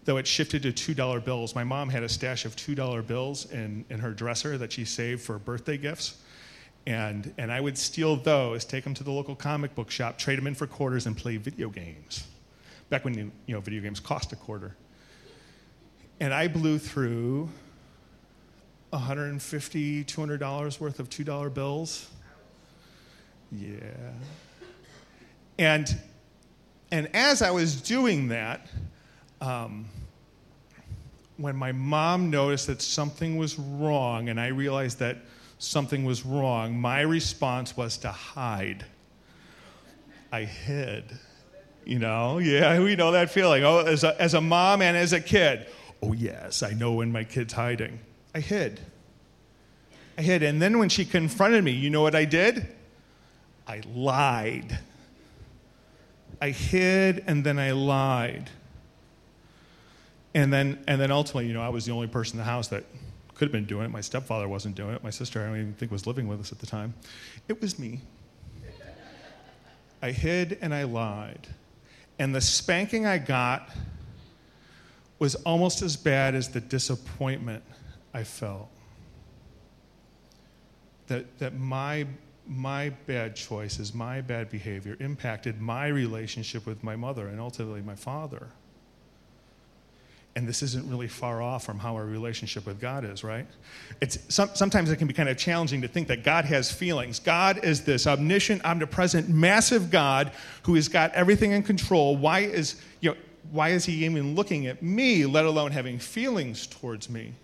though 0.04 0.16
it 0.16 0.26
shifted 0.26 0.62
to 0.62 0.94
$2 0.94 1.24
bills. 1.24 1.54
My 1.54 1.64
mom 1.64 1.88
had 1.88 2.02
a 2.02 2.08
stash 2.08 2.44
of 2.44 2.56
$2 2.56 3.06
bills 3.06 3.50
in, 3.52 3.84
in 3.88 4.00
her 4.00 4.12
dresser 4.12 4.58
that 4.58 4.72
she 4.72 4.84
saved 4.84 5.22
for 5.22 5.38
birthday 5.38 5.76
gifts. 5.76 6.20
And, 6.86 7.32
and 7.38 7.52
I 7.52 7.60
would 7.60 7.78
steal 7.78 8.16
those, 8.16 8.64
take 8.64 8.82
them 8.82 8.94
to 8.94 9.04
the 9.04 9.12
local 9.12 9.36
comic 9.36 9.74
book 9.74 9.90
shop, 9.90 10.18
trade 10.18 10.38
them 10.38 10.48
in 10.48 10.54
for 10.54 10.66
quarters, 10.66 11.06
and 11.06 11.16
play 11.16 11.36
video 11.36 11.68
games. 11.68 12.24
Back 12.90 13.04
when 13.04 13.14
you 13.14 13.30
know, 13.54 13.60
video 13.60 13.80
games 13.80 14.00
cost 14.00 14.32
a 14.32 14.36
quarter. 14.36 14.76
And 16.18 16.34
I 16.34 16.48
blew 16.48 16.78
through 16.78 17.48
$150, 18.92 20.04
$200 20.04 20.80
worth 20.80 20.98
of 20.98 21.08
$2 21.08 21.54
bills. 21.54 22.10
Yeah. 23.52 23.78
And, 25.58 25.96
and 26.90 27.08
as 27.14 27.42
I 27.42 27.50
was 27.52 27.80
doing 27.80 28.28
that, 28.28 28.66
um, 29.42 29.86
when 31.36 31.56
my 31.56 31.72
mom 31.72 32.30
noticed 32.30 32.68
that 32.68 32.80
something 32.80 33.36
was 33.36 33.58
wrong 33.58 34.28
and 34.28 34.40
I 34.40 34.48
realized 34.48 35.00
that 35.00 35.18
something 35.58 36.04
was 36.04 36.24
wrong, 36.24 36.78
my 36.78 37.00
response 37.00 37.76
was 37.76 37.98
to 37.98 38.08
hide. 38.08 38.84
I 40.30 40.44
hid. 40.44 41.04
You 41.84 41.98
know, 41.98 42.38
yeah, 42.38 42.78
we 42.78 42.94
know 42.94 43.10
that 43.10 43.30
feeling. 43.30 43.64
Oh, 43.64 43.78
as 43.78 44.04
a, 44.04 44.20
as 44.22 44.34
a 44.34 44.40
mom 44.40 44.80
and 44.80 44.96
as 44.96 45.12
a 45.12 45.20
kid, 45.20 45.66
oh, 46.00 46.12
yes, 46.12 46.62
I 46.62 46.70
know 46.70 46.92
when 46.92 47.10
my 47.10 47.24
kid's 47.24 47.52
hiding. 47.52 47.98
I 48.32 48.38
hid. 48.38 48.78
I 50.16 50.22
hid. 50.22 50.44
And 50.44 50.62
then 50.62 50.78
when 50.78 50.88
she 50.88 51.04
confronted 51.04 51.64
me, 51.64 51.72
you 51.72 51.90
know 51.90 52.02
what 52.02 52.14
I 52.14 52.24
did? 52.24 52.68
I 53.66 53.82
lied. 53.92 54.78
I 56.40 56.50
hid 56.50 57.24
and 57.26 57.42
then 57.42 57.58
I 57.58 57.72
lied. 57.72 58.48
And 60.34 60.52
then, 60.52 60.82
and 60.86 61.00
then 61.00 61.10
ultimately, 61.10 61.46
you 61.46 61.52
know, 61.52 61.62
I 61.62 61.68
was 61.68 61.84
the 61.84 61.92
only 61.92 62.06
person 62.06 62.34
in 62.34 62.38
the 62.38 62.50
house 62.50 62.68
that 62.68 62.84
could 63.34 63.46
have 63.46 63.52
been 63.52 63.66
doing 63.66 63.84
it. 63.84 63.90
My 63.90 64.00
stepfather 64.00 64.48
wasn't 64.48 64.76
doing 64.76 64.94
it. 64.94 65.02
My 65.02 65.10
sister, 65.10 65.42
I 65.42 65.46
don't 65.46 65.56
even 65.56 65.74
think 65.74 65.92
was 65.92 66.06
living 66.06 66.28
with 66.28 66.40
us 66.40 66.52
at 66.52 66.58
the 66.58 66.66
time. 66.66 66.94
It 67.48 67.60
was 67.60 67.78
me. 67.78 68.00
I 70.00 70.10
hid 70.10 70.58
and 70.60 70.74
I 70.74 70.82
lied. 70.84 71.46
And 72.18 72.34
the 72.34 72.40
spanking 72.40 73.06
I 73.06 73.18
got 73.18 73.70
was 75.18 75.36
almost 75.36 75.82
as 75.82 75.96
bad 75.96 76.34
as 76.34 76.48
the 76.48 76.60
disappointment 76.60 77.62
I 78.12 78.24
felt. 78.24 78.68
That, 81.06 81.38
that 81.38 81.54
my, 81.54 82.06
my 82.46 82.90
bad 83.06 83.36
choices, 83.36 83.94
my 83.94 84.20
bad 84.20 84.50
behavior 84.50 84.96
impacted 84.98 85.60
my 85.60 85.86
relationship 85.88 86.66
with 86.66 86.82
my 86.82 86.96
mother 86.96 87.28
and 87.28 87.40
ultimately 87.40 87.82
my 87.82 87.94
father. 87.94 88.48
And 90.34 90.48
this 90.48 90.62
isn't 90.62 90.88
really 90.88 91.08
far 91.08 91.42
off 91.42 91.64
from 91.64 91.78
how 91.78 91.94
our 91.94 92.06
relationship 92.06 92.64
with 92.64 92.80
God 92.80 93.04
is, 93.04 93.22
right? 93.22 93.46
It's, 94.00 94.18
some, 94.28 94.48
sometimes 94.54 94.90
it 94.90 94.96
can 94.96 95.06
be 95.06 95.12
kind 95.12 95.28
of 95.28 95.36
challenging 95.36 95.82
to 95.82 95.88
think 95.88 96.08
that 96.08 96.24
God 96.24 96.46
has 96.46 96.72
feelings. 96.72 97.18
God 97.18 97.62
is 97.62 97.84
this 97.84 98.06
omniscient, 98.06 98.64
omnipresent, 98.64 99.28
massive 99.28 99.90
God 99.90 100.32
who 100.62 100.74
has 100.74 100.88
got 100.88 101.12
everything 101.12 101.52
in 101.52 101.62
control. 101.62 102.16
Why 102.16 102.40
is, 102.40 102.80
you 103.00 103.10
know, 103.10 103.16
why 103.50 103.70
is 103.70 103.84
he 103.84 104.06
even 104.06 104.34
looking 104.34 104.66
at 104.66 104.82
me, 104.82 105.26
let 105.26 105.44
alone 105.44 105.70
having 105.70 105.98
feelings 105.98 106.66
towards 106.66 107.10
me? 107.10 107.34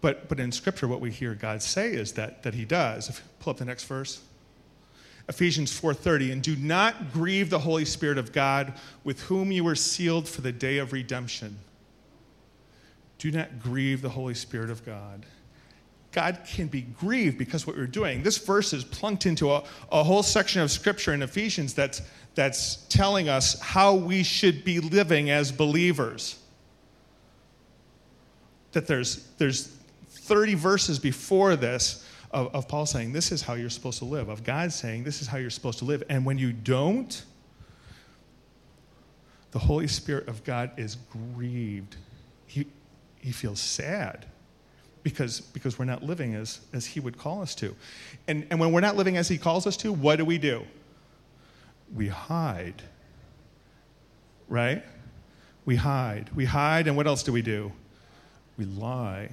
But, 0.00 0.28
but 0.28 0.40
in 0.40 0.50
Scripture, 0.50 0.88
what 0.88 1.00
we 1.00 1.12
hear 1.12 1.34
God 1.34 1.62
say 1.62 1.92
is 1.92 2.12
that, 2.14 2.42
that 2.42 2.54
he 2.54 2.64
does. 2.64 3.08
If, 3.08 3.22
pull 3.38 3.52
up 3.52 3.58
the 3.58 3.64
next 3.64 3.84
verse. 3.84 4.20
Ephesians 5.28 5.72
4:30 5.72 6.32
and 6.32 6.42
do 6.42 6.56
not 6.56 7.12
grieve 7.12 7.50
the 7.50 7.60
Holy 7.60 7.84
Spirit 7.84 8.18
of 8.18 8.32
God 8.32 8.74
with 9.04 9.20
whom 9.22 9.52
you 9.52 9.64
were 9.64 9.76
sealed 9.76 10.28
for 10.28 10.40
the 10.40 10.52
day 10.52 10.78
of 10.78 10.92
redemption. 10.92 11.58
Do 13.18 13.30
not 13.30 13.60
grieve 13.60 14.02
the 14.02 14.08
Holy 14.08 14.34
Spirit 14.34 14.70
of 14.70 14.84
God. 14.84 15.24
God 16.10 16.40
can 16.46 16.66
be 16.66 16.82
grieved 16.82 17.38
because 17.38 17.66
what 17.66 17.76
we're 17.76 17.86
doing. 17.86 18.22
This 18.22 18.36
verse 18.36 18.72
is 18.72 18.84
plunked 18.84 19.24
into 19.24 19.50
a, 19.50 19.62
a 19.90 20.02
whole 20.02 20.22
section 20.22 20.60
of 20.60 20.70
scripture 20.70 21.14
in 21.14 21.22
Ephesians 21.22 21.72
that's, 21.72 22.02
that's 22.34 22.84
telling 22.88 23.28
us 23.28 23.58
how 23.60 23.94
we 23.94 24.22
should 24.22 24.64
be 24.64 24.78
living 24.78 25.30
as 25.30 25.50
believers. 25.50 26.38
That 28.72 28.86
there's, 28.86 29.26
there's 29.38 29.68
30 30.08 30.54
verses 30.54 30.98
before 30.98 31.56
this 31.56 32.01
of, 32.32 32.54
of 32.54 32.68
Paul 32.68 32.86
saying, 32.86 33.12
This 33.12 33.32
is 33.32 33.42
how 33.42 33.54
you're 33.54 33.70
supposed 33.70 33.98
to 33.98 34.04
live, 34.04 34.28
of 34.28 34.44
God 34.44 34.72
saying, 34.72 35.04
This 35.04 35.20
is 35.20 35.28
how 35.28 35.38
you're 35.38 35.50
supposed 35.50 35.78
to 35.80 35.84
live. 35.84 36.02
And 36.08 36.24
when 36.24 36.38
you 36.38 36.52
don't, 36.52 37.22
the 39.52 39.58
Holy 39.58 39.86
Spirit 39.86 40.28
of 40.28 40.42
God 40.44 40.70
is 40.78 40.96
grieved. 41.34 41.96
He, 42.46 42.66
he 43.20 43.32
feels 43.32 43.60
sad 43.60 44.26
because, 45.02 45.40
because 45.40 45.78
we're 45.78 45.84
not 45.84 46.02
living 46.02 46.34
as, 46.34 46.60
as 46.72 46.86
He 46.86 47.00
would 47.00 47.18
call 47.18 47.42
us 47.42 47.54
to. 47.56 47.74
And, 48.28 48.46
and 48.50 48.58
when 48.58 48.72
we're 48.72 48.80
not 48.80 48.96
living 48.96 49.16
as 49.16 49.28
He 49.28 49.38
calls 49.38 49.66
us 49.66 49.76
to, 49.78 49.92
what 49.92 50.16
do 50.16 50.24
we 50.24 50.38
do? 50.38 50.64
We 51.94 52.08
hide. 52.08 52.82
Right? 54.48 54.82
We 55.64 55.76
hide. 55.76 56.30
We 56.34 56.46
hide, 56.46 56.86
and 56.86 56.96
what 56.96 57.06
else 57.06 57.22
do 57.22 57.32
we 57.32 57.42
do? 57.42 57.72
We 58.56 58.64
lie. 58.64 59.30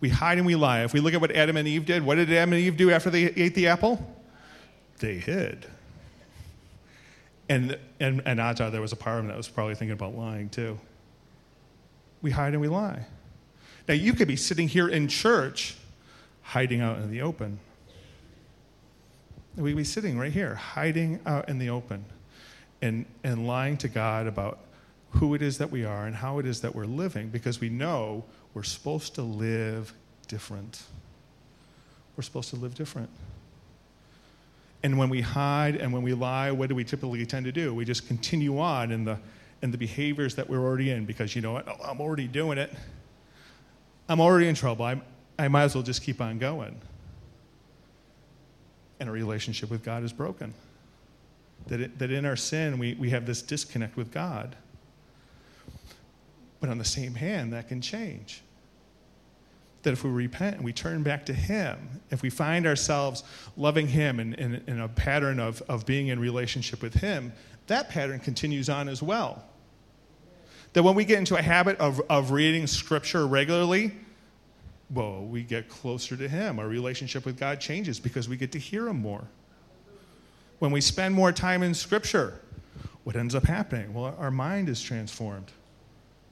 We 0.00 0.08
hide 0.08 0.38
and 0.38 0.46
we 0.46 0.54
lie. 0.54 0.84
If 0.84 0.92
we 0.92 1.00
look 1.00 1.14
at 1.14 1.20
what 1.20 1.34
Adam 1.34 1.56
and 1.56 1.66
Eve 1.66 1.86
did, 1.86 2.04
what 2.04 2.16
did 2.16 2.30
Adam 2.30 2.52
and 2.52 2.62
Eve 2.62 2.76
do 2.76 2.90
after 2.90 3.10
they 3.10 3.24
ate 3.24 3.54
the 3.54 3.68
apple? 3.68 4.14
They 4.98 5.14
hid. 5.14 5.66
And, 7.48 7.78
and, 8.00 8.22
and 8.26 8.40
odds 8.40 8.60
are 8.60 8.70
there 8.70 8.80
was 8.80 8.92
a 8.92 8.96
part 8.96 9.18
of 9.18 9.24
them 9.24 9.28
that 9.28 9.36
was 9.36 9.48
probably 9.48 9.74
thinking 9.74 9.92
about 9.92 10.16
lying 10.16 10.48
too. 10.48 10.78
We 12.22 12.30
hide 12.30 12.52
and 12.52 12.60
we 12.60 12.68
lie. 12.68 13.06
Now, 13.88 13.94
you 13.94 14.12
could 14.14 14.28
be 14.28 14.36
sitting 14.36 14.68
here 14.68 14.88
in 14.88 15.08
church 15.08 15.76
hiding 16.42 16.80
out 16.80 16.98
in 16.98 17.10
the 17.10 17.22
open. 17.22 17.58
We'd 19.56 19.76
be 19.76 19.84
sitting 19.84 20.18
right 20.18 20.32
here, 20.32 20.54
hiding 20.54 21.20
out 21.24 21.48
in 21.48 21.58
the 21.58 21.70
open 21.70 22.04
and, 22.82 23.06
and 23.24 23.46
lying 23.46 23.76
to 23.78 23.88
God 23.88 24.26
about 24.26 24.58
who 25.10 25.34
it 25.34 25.42
is 25.42 25.58
that 25.58 25.70
we 25.70 25.84
are 25.84 26.06
and 26.06 26.16
how 26.16 26.38
it 26.38 26.46
is 26.46 26.60
that 26.60 26.74
we're 26.74 26.84
living 26.84 27.28
because 27.28 27.60
we 27.60 27.68
know 27.68 28.24
we're 28.56 28.62
supposed 28.62 29.14
to 29.16 29.20
live 29.20 29.92
different. 30.28 30.82
We're 32.16 32.22
supposed 32.22 32.48
to 32.48 32.56
live 32.56 32.74
different. 32.74 33.10
And 34.82 34.96
when 34.96 35.10
we 35.10 35.20
hide 35.20 35.76
and 35.76 35.92
when 35.92 36.02
we 36.02 36.14
lie, 36.14 36.50
what 36.52 36.70
do 36.70 36.74
we 36.74 36.82
typically 36.82 37.26
tend 37.26 37.44
to 37.44 37.52
do? 37.52 37.74
We 37.74 37.84
just 37.84 38.06
continue 38.08 38.58
on 38.58 38.92
in 38.92 39.04
the, 39.04 39.18
in 39.60 39.72
the 39.72 39.76
behaviors 39.76 40.36
that 40.36 40.48
we're 40.48 40.62
already 40.62 40.90
in 40.90 41.04
because 41.04 41.36
you 41.36 41.42
know 41.42 41.52
what? 41.52 41.68
Oh, 41.68 41.76
I'm 41.84 42.00
already 42.00 42.26
doing 42.26 42.56
it. 42.56 42.72
I'm 44.08 44.22
already 44.22 44.48
in 44.48 44.54
trouble. 44.54 44.86
i 44.86 45.02
I 45.38 45.48
might 45.48 45.64
as 45.64 45.74
well 45.74 45.84
just 45.84 46.02
keep 46.02 46.22
on 46.22 46.38
going. 46.38 46.80
And 49.00 49.10
our 49.10 49.14
relationship 49.14 49.68
with 49.68 49.84
God 49.84 50.02
is 50.02 50.14
broken. 50.14 50.54
That, 51.66 51.82
it, 51.82 51.98
that 51.98 52.10
in 52.10 52.24
our 52.24 52.36
sin, 52.36 52.78
we, 52.78 52.94
we 52.94 53.10
have 53.10 53.26
this 53.26 53.42
disconnect 53.42 53.98
with 53.98 54.10
God. 54.10 54.56
But 56.58 56.70
on 56.70 56.78
the 56.78 56.86
same 56.86 57.16
hand, 57.16 57.52
that 57.52 57.68
can 57.68 57.82
change 57.82 58.40
that 59.86 59.92
if 59.92 60.02
we 60.02 60.10
repent 60.10 60.56
and 60.56 60.64
we 60.64 60.72
turn 60.72 61.04
back 61.04 61.24
to 61.26 61.32
Him, 61.32 62.00
if 62.10 62.20
we 62.20 62.28
find 62.28 62.66
ourselves 62.66 63.22
loving 63.56 63.86
Him 63.86 64.18
in, 64.18 64.34
in, 64.34 64.60
in, 64.66 64.80
a 64.80 64.88
pattern 64.88 65.38
of, 65.38 65.62
of 65.68 65.86
being 65.86 66.08
in 66.08 66.18
relationship 66.18 66.82
with 66.82 66.94
Him, 66.94 67.32
that 67.68 67.88
pattern 67.88 68.18
continues 68.18 68.68
on 68.68 68.88
as 68.88 69.00
well. 69.00 69.44
That 70.72 70.82
when 70.82 70.96
we 70.96 71.04
get 71.04 71.20
into 71.20 71.36
a 71.36 71.42
habit 71.42 71.78
of, 71.78 72.02
of 72.10 72.32
reading 72.32 72.66
Scripture 72.66 73.28
regularly, 73.28 73.92
well, 74.90 75.24
we 75.24 75.44
get 75.44 75.68
closer 75.68 76.16
to 76.16 76.26
Him. 76.28 76.58
Our 76.58 76.66
relationship 76.66 77.24
with 77.24 77.38
God 77.38 77.60
changes 77.60 78.00
because 78.00 78.28
we 78.28 78.36
get 78.36 78.50
to 78.52 78.58
hear 78.58 78.88
Him 78.88 79.00
more. 79.00 79.22
When 80.58 80.72
we 80.72 80.80
spend 80.80 81.14
more 81.14 81.30
time 81.30 81.62
in 81.62 81.74
Scripture, 81.74 82.40
what 83.04 83.14
ends 83.14 83.36
up 83.36 83.44
happening? 83.44 83.94
Well, 83.94 84.16
our 84.18 84.32
mind 84.32 84.68
is 84.68 84.82
transformed 84.82 85.52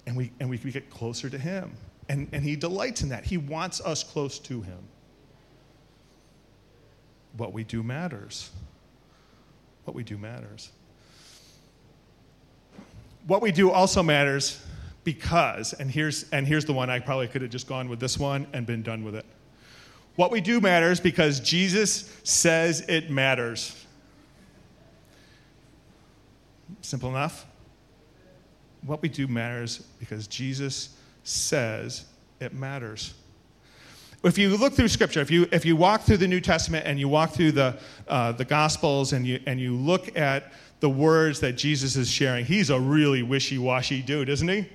and 0.09 0.17
we, 0.17 0.33
and 0.41 0.51
we 0.51 0.59
get 0.59 0.91
closer 0.91 1.31
to 1.31 1.39
Him. 1.39 1.77
And, 2.09 2.29
and 2.33 2.45
he 2.45 2.57
delights 2.57 3.03
in 3.03 3.09
that. 3.11 3.25
He 3.25 3.39
wants 3.39 3.81
us 3.81 4.05
close 4.05 4.39
to 4.41 4.61
him. 4.61 4.79
What 7.37 7.53
we 7.53 7.65
do 7.65 7.83
matters. 7.83 8.51
What 9.85 9.95
we 9.95 10.03
do 10.03 10.19
matters. 10.19 10.71
What 13.27 13.43
we 13.43 13.53
do 13.53 13.71
also 13.71 14.03
matters 14.03 14.61
because, 15.03 15.73
and 15.75 15.91
here's, 15.91 16.29
and 16.31 16.47
here's 16.47 16.65
the 16.65 16.73
one 16.73 16.91
I 16.91 16.99
probably 16.99 17.29
could 17.29 17.43
have 17.43 17.51
just 17.51 17.67
gone 17.67 17.89
with 17.89 18.01
this 18.01 18.19
one 18.19 18.47
and 18.53 18.67
been 18.67 18.83
done 18.83 19.05
with 19.05 19.15
it. 19.15 19.25
What 20.17 20.31
we 20.31 20.41
do 20.41 20.61
matters 20.61 21.01
because 21.01 21.41
Jesus 21.41 22.11
says 22.23 22.83
it 22.83 23.11
matters. 23.11 23.85
Simple 26.83 27.09
enough? 27.09 27.47
What 28.83 29.03
we 29.03 29.09
do 29.09 29.27
matters 29.27 29.79
because 29.99 30.27
Jesus 30.27 30.97
says 31.25 32.05
it 32.41 32.55
matters. 32.55 33.15
If 34.23 34.39
you 34.39 34.57
look 34.57 34.73
through 34.73 34.89
Scripture, 34.89 35.21
if 35.21 35.31
you, 35.31 35.47
if 35.53 35.67
you 35.67 35.77
walk 35.77 36.03
through 36.03 36.17
the 36.17 36.29
New 36.29 36.41
Testament 36.41 36.87
and 36.87 36.99
you 36.99 37.09
walk 37.09 37.33
through 37.33 37.53
the, 37.53 37.77
uh, 38.09 38.33
the 38.33 38.45
Gospels 38.45 39.13
and 39.13 39.27
you, 39.27 39.39
and 39.47 39.61
you 39.61 39.77
look 39.77 40.17
at 40.17 40.53
the 40.81 40.89
words 40.89 41.41
that 41.41 41.53
Jesus 41.53 41.97
is 41.97 42.11
sharing, 42.11 42.47
he's 42.47 42.71
a 42.71 42.81
really 42.81 43.23
wishy 43.23 43.59
washy 43.59 44.01
dude, 44.01 44.31
isn't 44.31 44.49
he? 44.49 44.67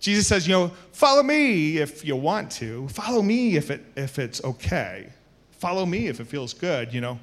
Jesus 0.00 0.26
says, 0.26 0.46
you 0.46 0.52
know, 0.52 0.72
follow 0.92 1.22
me 1.22 1.78
if 1.78 2.04
you 2.04 2.16
want 2.16 2.50
to. 2.52 2.88
Follow 2.88 3.22
me 3.22 3.56
if, 3.56 3.70
it, 3.70 3.84
if 3.96 4.18
it's 4.18 4.42
okay. 4.42 5.08
Follow 5.52 5.86
me 5.86 6.08
if 6.08 6.20
it 6.20 6.26
feels 6.26 6.52
good, 6.52 6.92
you 6.92 7.00
know. 7.00 7.18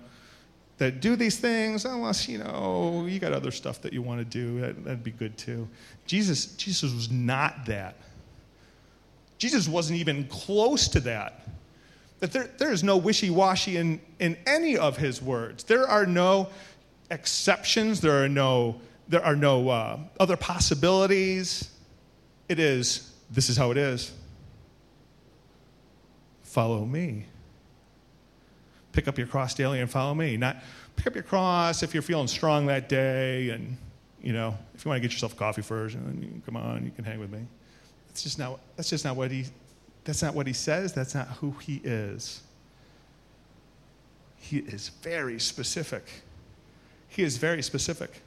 That 0.82 1.00
do 1.00 1.16
these 1.16 1.38
things 1.38 1.86
unless, 1.86 2.28
you 2.28 2.40
know, 2.40 3.06
you 3.08 3.20
got 3.20 3.34
other 3.34 3.52
stuff 3.52 3.84
that 3.84 3.94
you 3.94 4.02
want 4.02 4.20
to 4.20 4.26
do. 4.26 4.62
That, 4.62 4.84
that'd 4.84 5.04
be 5.04 5.12
good 5.12 5.38
too. 5.38 5.68
Jesus, 6.08 6.48
Jesus 6.56 6.92
was 6.92 7.12
not 7.12 7.68
that. 7.68 7.98
Jesus 9.38 9.68
wasn't 9.68 10.00
even 10.00 10.26
close 10.26 10.88
to 10.88 11.00
that. 11.02 11.48
That 12.20 12.32
there, 12.32 12.50
there 12.58 12.72
is 12.72 12.84
no 12.84 12.98
wishy 12.98 13.30
washy 13.30 13.78
in, 13.78 14.02
in 14.18 14.36
any 14.48 14.76
of 14.76 14.98
his 14.98 15.22
words. 15.22 15.66
There 15.66 15.88
are 15.88 16.08
no 16.08 16.50
exceptions, 17.12 18.02
there 18.02 18.24
are 18.24 18.28
no, 18.28 18.82
there 19.08 19.24
are 19.24 19.36
no 19.36 19.70
uh, 19.70 20.00
other 20.20 20.36
possibilities. 20.36 21.70
It 22.50 22.58
is, 22.58 23.14
this 23.30 23.50
is 23.50 23.56
how 23.56 23.70
it 23.70 23.78
is. 23.78 24.12
Follow 26.42 26.86
me. 26.86 27.28
Pick 28.92 29.08
up 29.08 29.18
your 29.18 29.28
cross 29.28 29.54
daily 29.54 29.80
and 29.80 29.90
follow 29.90 30.14
me. 30.14 30.38
Not 30.38 30.58
pick 30.96 31.08
up 31.08 31.16
your 31.16 31.24
cross 31.24 31.84
if 31.84 31.94
you're 31.94 32.04
feeling 32.04 32.28
strong 32.28 32.66
that 32.68 32.90
day 32.90 33.50
and 33.50 33.78
you 34.22 34.34
know, 34.34 34.56
if 34.76 34.86
you 34.86 34.90
want 34.90 35.02
to 35.02 35.08
get 35.08 35.14
yourself 35.14 35.34
a 35.34 35.36
coffee 35.36 35.62
first, 35.62 35.96
and 35.96 36.44
come 36.46 36.56
on, 36.56 36.86
you 36.86 36.92
can 36.92 37.04
hang 37.04 37.20
with 37.20 37.32
me. 37.32 37.40
That's 38.08 38.24
just 38.24 38.38
not, 38.38 38.60
that's 38.76 38.90
just 38.90 39.04
not 39.04 39.16
what 39.16 39.32
he, 39.32 39.46
that's 40.04 40.22
not 40.22 40.36
what 40.36 40.48
he 40.48 40.54
says. 40.54 40.94
That's 40.94 41.16
not 41.16 41.28
who 41.28 41.52
he 41.62 41.82
is. 41.84 42.42
He 44.38 44.58
is 44.58 44.90
very 45.02 45.40
specific. 45.40 46.04
He 47.08 47.24
is 47.24 47.38
very 47.38 47.64
specific. 47.64 48.22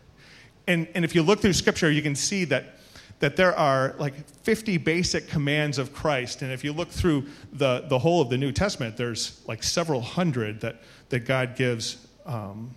And, 0.67 0.89
and 0.95 1.05
if 1.05 1.15
you 1.15 1.23
look 1.23 1.41
through 1.41 1.53
scripture, 1.53 1.91
you 1.91 2.03
can 2.03 2.15
see 2.15 2.45
that, 2.47 2.79
that 3.25 3.37
there 3.37 3.59
are 3.59 3.95
like 3.97 4.29
50 4.43 4.77
basic 4.77 5.29
commands 5.29 5.79
of 5.79 5.95
Christ. 5.95 6.43
And 6.43 6.53
if 6.53 6.63
you 6.63 6.75
look 6.75 6.91
through 6.91 7.25
the, 7.55 7.87
the 7.89 7.99
whole 7.99 8.21
of 8.21 8.29
the 8.29 8.37
New 8.37 8.53
Testament, 8.53 8.99
there's 8.99 9.41
like 9.47 9.63
several 9.63 10.03
hundred 10.03 10.61
that, 10.61 10.83
that 11.09 11.21
God 11.21 11.57
gives 11.57 12.07
um, 12.27 12.71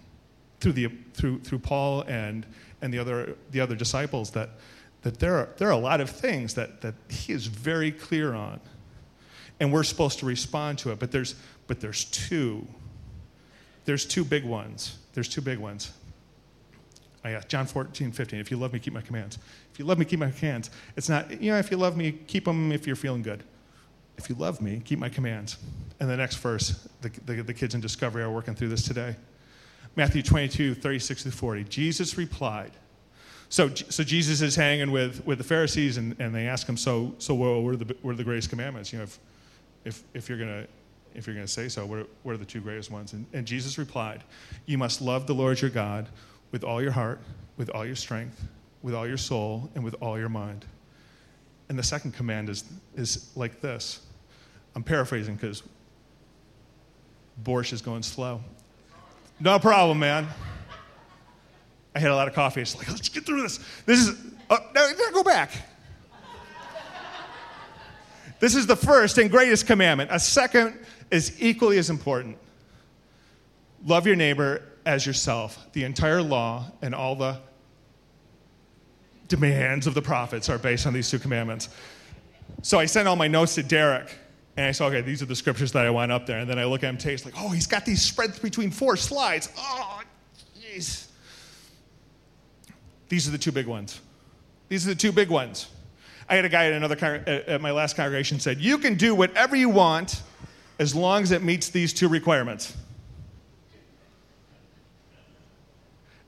through, 0.61 0.71
the, 0.71 0.87
through, 1.13 1.39
through 1.39 1.59
Paul 1.59 2.03
and, 2.03 2.45
and 2.81 2.93
the 2.93 2.97
other, 2.97 3.35
the 3.51 3.59
other 3.59 3.75
disciples 3.75 4.31
that, 4.31 4.51
that 5.01 5.19
there 5.19 5.35
are, 5.35 5.49
there 5.57 5.67
are 5.67 5.73
a 5.73 5.75
lot 5.75 5.99
of 5.99 6.09
things 6.09 6.53
that, 6.53 6.79
that 6.79 6.93
he 7.09 7.33
is 7.33 7.47
very 7.47 7.91
clear 7.91 8.33
on. 8.33 8.61
And 9.59 9.73
we're 9.73 9.83
supposed 9.83 10.19
to 10.19 10.25
respond 10.25 10.77
to 10.77 10.93
it. 10.93 10.99
But 10.99 11.11
there's, 11.11 11.35
but 11.67 11.81
there's 11.81 12.05
two. 12.05 12.65
There's 13.83 14.05
two 14.05 14.23
big 14.23 14.45
ones. 14.45 14.97
There's 15.11 15.27
two 15.27 15.41
big 15.41 15.57
ones. 15.57 15.91
Oh, 17.25 17.29
yeah, 17.29 17.41
John 17.49 17.65
14, 17.65 18.13
15. 18.13 18.39
If 18.39 18.51
you 18.51 18.55
love 18.55 18.71
me, 18.71 18.79
keep 18.79 18.93
my 18.93 19.01
commands. 19.01 19.37
If 19.77 19.81
you 19.81 19.85
love 19.85 19.99
me, 19.99 20.05
keep 20.05 20.17
my 20.17 20.31
commands. 20.31 20.71
It's 20.95 21.07
not, 21.07 21.39
you 21.39 21.51
know, 21.51 21.59
if 21.59 21.69
you 21.69 21.77
love 21.77 21.95
me, 21.95 22.11
keep 22.11 22.45
them 22.45 22.71
if 22.71 22.87
you're 22.87 22.95
feeling 22.95 23.21
good. 23.21 23.43
If 24.17 24.27
you 24.27 24.33
love 24.33 24.59
me, 24.59 24.81
keep 24.83 24.97
my 24.97 25.07
commands. 25.07 25.57
And 25.99 26.09
the 26.09 26.17
next 26.17 26.37
verse, 26.37 26.87
the, 27.01 27.09
the, 27.27 27.43
the 27.43 27.53
kids 27.53 27.75
in 27.75 27.81
Discovery 27.81 28.23
are 28.23 28.31
working 28.31 28.55
through 28.55 28.69
this 28.69 28.81
today. 28.81 29.15
Matthew 29.95 30.23
22, 30.23 30.73
36 30.73 31.21
to 31.21 31.31
40. 31.31 31.65
Jesus 31.65 32.17
replied. 32.17 32.71
So, 33.49 33.69
so 33.69 34.03
Jesus 34.03 34.41
is 34.41 34.55
hanging 34.55 34.89
with, 34.89 35.23
with 35.27 35.37
the 35.37 35.43
Pharisees, 35.43 35.97
and, 35.97 36.15
and 36.19 36.33
they 36.33 36.47
ask 36.47 36.67
him, 36.67 36.75
so, 36.75 37.13
so 37.19 37.35
well, 37.35 37.61
what, 37.61 37.75
are 37.75 37.77
the, 37.77 37.95
what 38.01 38.13
are 38.13 38.17
the 38.17 38.23
greatest 38.23 38.49
commandments? 38.49 38.91
You 38.91 38.97
know, 38.97 39.03
if, 39.03 39.19
if, 39.85 40.03
if 40.15 40.27
you're 40.27 40.39
going 40.39 40.63
to 40.63 40.67
if 41.13 41.25
you're 41.25 41.35
going 41.35 41.45
to 41.45 41.51
say 41.51 41.69
so, 41.69 41.85
what 41.85 41.99
are, 41.99 42.07
what 42.23 42.33
are 42.33 42.37
the 42.37 42.45
two 42.45 42.61
greatest 42.61 42.91
ones? 42.91 43.13
And, 43.13 43.25
and 43.33 43.45
Jesus 43.45 43.77
replied, 43.77 44.23
You 44.65 44.77
must 44.77 45.01
love 45.01 45.27
the 45.27 45.33
Lord 45.33 45.61
your 45.61 45.69
God 45.69 46.07
with 46.51 46.63
all 46.63 46.81
your 46.81 46.91
heart, 46.91 47.19
with 47.57 47.69
all 47.69 47.85
your 47.85 47.95
strength, 47.95 48.43
with 48.87 48.95
all 48.95 49.05
your 49.05 49.17
soul, 49.17 49.69
and 49.75 49.83
with 49.83 49.95
all 49.99 50.17
your 50.17 50.29
mind. 50.29 50.63
And 51.67 51.77
the 51.77 51.83
second 51.83 52.13
command 52.13 52.47
is, 52.47 52.63
is 52.95 53.29
like 53.35 53.59
this. 53.59 53.99
I'm 54.75 54.83
paraphrasing 54.83 55.35
because 55.35 55.61
Borscht 57.43 57.73
is 57.73 57.81
going 57.81 58.01
slow. 58.01 58.39
No 59.41 59.59
problem, 59.59 59.99
man. 59.99 60.25
I 61.93 61.99
had 61.99 62.11
a 62.11 62.15
lot 62.15 62.29
of 62.29 62.33
coffee. 62.33 62.61
It's 62.61 62.77
like, 62.77 62.87
let's 62.87 63.09
get 63.09 63.25
through 63.25 63.41
this. 63.41 63.59
This 63.85 63.99
is, 63.99 64.11
uh, 64.49 64.57
oh, 64.57 64.69
no, 64.73 64.89
no, 64.97 65.11
go 65.11 65.21
back. 65.21 65.51
This 68.39 68.55
is 68.55 68.67
the 68.67 68.77
first 68.77 69.17
and 69.17 69.29
greatest 69.29 69.67
commandment. 69.67 70.11
A 70.13 70.19
second 70.19 70.79
is 71.11 71.41
equally 71.41 71.77
as 71.77 71.89
important. 71.89 72.37
Love 73.85 74.07
your 74.07 74.15
neighbor 74.15 74.61
as 74.85 75.05
yourself. 75.05 75.67
The 75.73 75.83
entire 75.83 76.21
law 76.21 76.71
and 76.81 76.95
all 76.95 77.17
the 77.17 77.41
demands 79.27 79.87
of 79.87 79.93
the 79.93 80.01
prophets 80.01 80.49
are 80.49 80.57
based 80.57 80.87
on 80.87 80.93
these 80.93 81.09
two 81.09 81.19
commandments. 81.19 81.69
So 82.61 82.79
I 82.79 82.85
sent 82.85 83.07
all 83.07 83.15
my 83.15 83.27
notes 83.27 83.55
to 83.55 83.63
Derek, 83.63 84.15
and 84.55 84.65
I 84.65 84.71
said, 84.71 84.87
okay, 84.87 85.01
these 85.01 85.21
are 85.21 85.25
the 85.25 85.35
scriptures 85.35 85.71
that 85.73 85.85
I 85.85 85.89
want 85.89 86.11
up 86.11 86.25
there. 86.25 86.39
And 86.39 86.49
then 86.49 86.57
I 86.57 86.65
look 86.65 86.83
at 86.83 86.89
him, 86.89 86.97
taste 86.97 87.25
like, 87.25 87.35
oh, 87.37 87.49
he's 87.49 87.67
got 87.67 87.85
these 87.85 88.01
spread 88.01 88.41
between 88.41 88.71
four 88.71 88.97
slides. 88.97 89.49
Oh, 89.57 90.01
jeez. 90.59 91.07
These 93.09 93.27
are 93.27 93.31
the 93.31 93.37
two 93.37 93.51
big 93.51 93.67
ones. 93.67 94.01
These 94.69 94.85
are 94.85 94.89
the 94.89 94.99
two 94.99 95.11
big 95.11 95.29
ones. 95.29 95.67
I 96.29 96.35
had 96.35 96.43
a 96.43 96.49
guy 96.49 96.65
at 96.65 96.73
another 96.73 96.97
at 97.05 97.61
my 97.61 97.71
last 97.71 97.95
congregation 97.95 98.39
said, 98.39 98.59
"You 98.59 98.77
can 98.77 98.95
do 98.95 99.15
whatever 99.15 99.55
you 99.55 99.69
want 99.69 100.21
as 100.77 100.93
long 100.93 101.23
as 101.23 101.31
it 101.31 101.41
meets 101.41 101.69
these 101.69 101.93
two 101.93 102.09
requirements." 102.09 102.75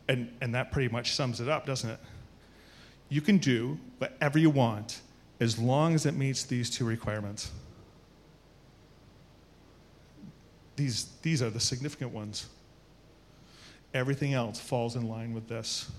And 0.08 0.32
and 0.40 0.56
that 0.56 0.72
pretty 0.72 0.88
much 0.88 1.16
sums 1.16 1.42
it 1.42 1.50
up, 1.50 1.66
doesn't 1.66 1.90
it? 1.90 2.00
You 3.10 3.22
can 3.22 3.40
do 3.40 3.78
whatever 3.98 4.38
you 4.38 4.50
want 4.50 5.02
as 5.40 5.58
long 5.58 5.96
as 5.96 6.06
it 6.06 6.16
meets 6.16 6.44
these 6.44 6.70
two 6.70 6.86
requirements. 6.86 7.52
These, 10.76 11.08
these 11.22 11.42
are 11.42 11.50
the 11.50 11.60
significant 11.60 12.12
ones. 12.12 12.48
Everything 13.94 14.34
else 14.34 14.60
falls 14.60 14.96
in 14.96 15.08
line 15.08 15.34
with 15.34 15.48
this. 15.48 15.92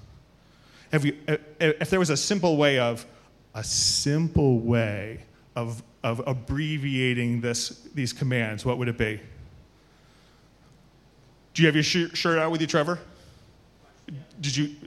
Have 0.93 1.05
you, 1.05 1.17
uh, 1.29 1.33
uh, 1.33 1.37
if 1.81 1.91
there 1.91 1.99
was 1.99 2.11
a 2.11 2.17
simple 2.17 2.57
way 2.57 2.79
of, 2.79 3.05
a 3.55 3.65
simple 3.65 4.61
way 4.61 5.21
of, 5.57 5.83
of 6.03 6.23
abbreviating 6.27 7.41
this, 7.41 7.89
these 7.95 8.13
commands, 8.13 8.65
what 8.65 8.79
would 8.79 8.89
it 8.89 8.97
be? 8.97 9.21
Do 11.55 11.63
you 11.63 11.67
have 11.67 11.75
your 11.75 11.83
shirt 11.83 12.39
out 12.39 12.51
with 12.53 12.61
you, 12.61 12.67
Trevor? 12.67 12.99
Did 14.41 14.57
you, 14.57 14.69
do 14.69 14.87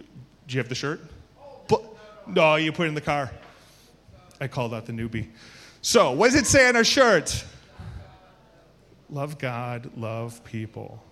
you 0.50 0.58
have 0.60 0.70
the 0.70 0.76
shirt? 0.76 1.02
No, 2.28 2.56
you 2.56 2.72
put 2.72 2.86
it 2.86 2.90
in 2.90 2.96
the 2.96 3.02
car. 3.02 3.32
I 4.40 4.48
call 4.48 4.70
that 4.70 4.86
the 4.86 4.94
newbie. 4.94 5.30
So, 5.82 6.12
what 6.12 6.32
does 6.32 6.40
it 6.40 6.46
say 6.46 6.68
on 6.68 6.76
our 6.76 6.84
shirt? 6.84 7.44
Love 9.10 9.38
God, 9.38 9.92
love 9.96 10.44
people. 10.44 11.04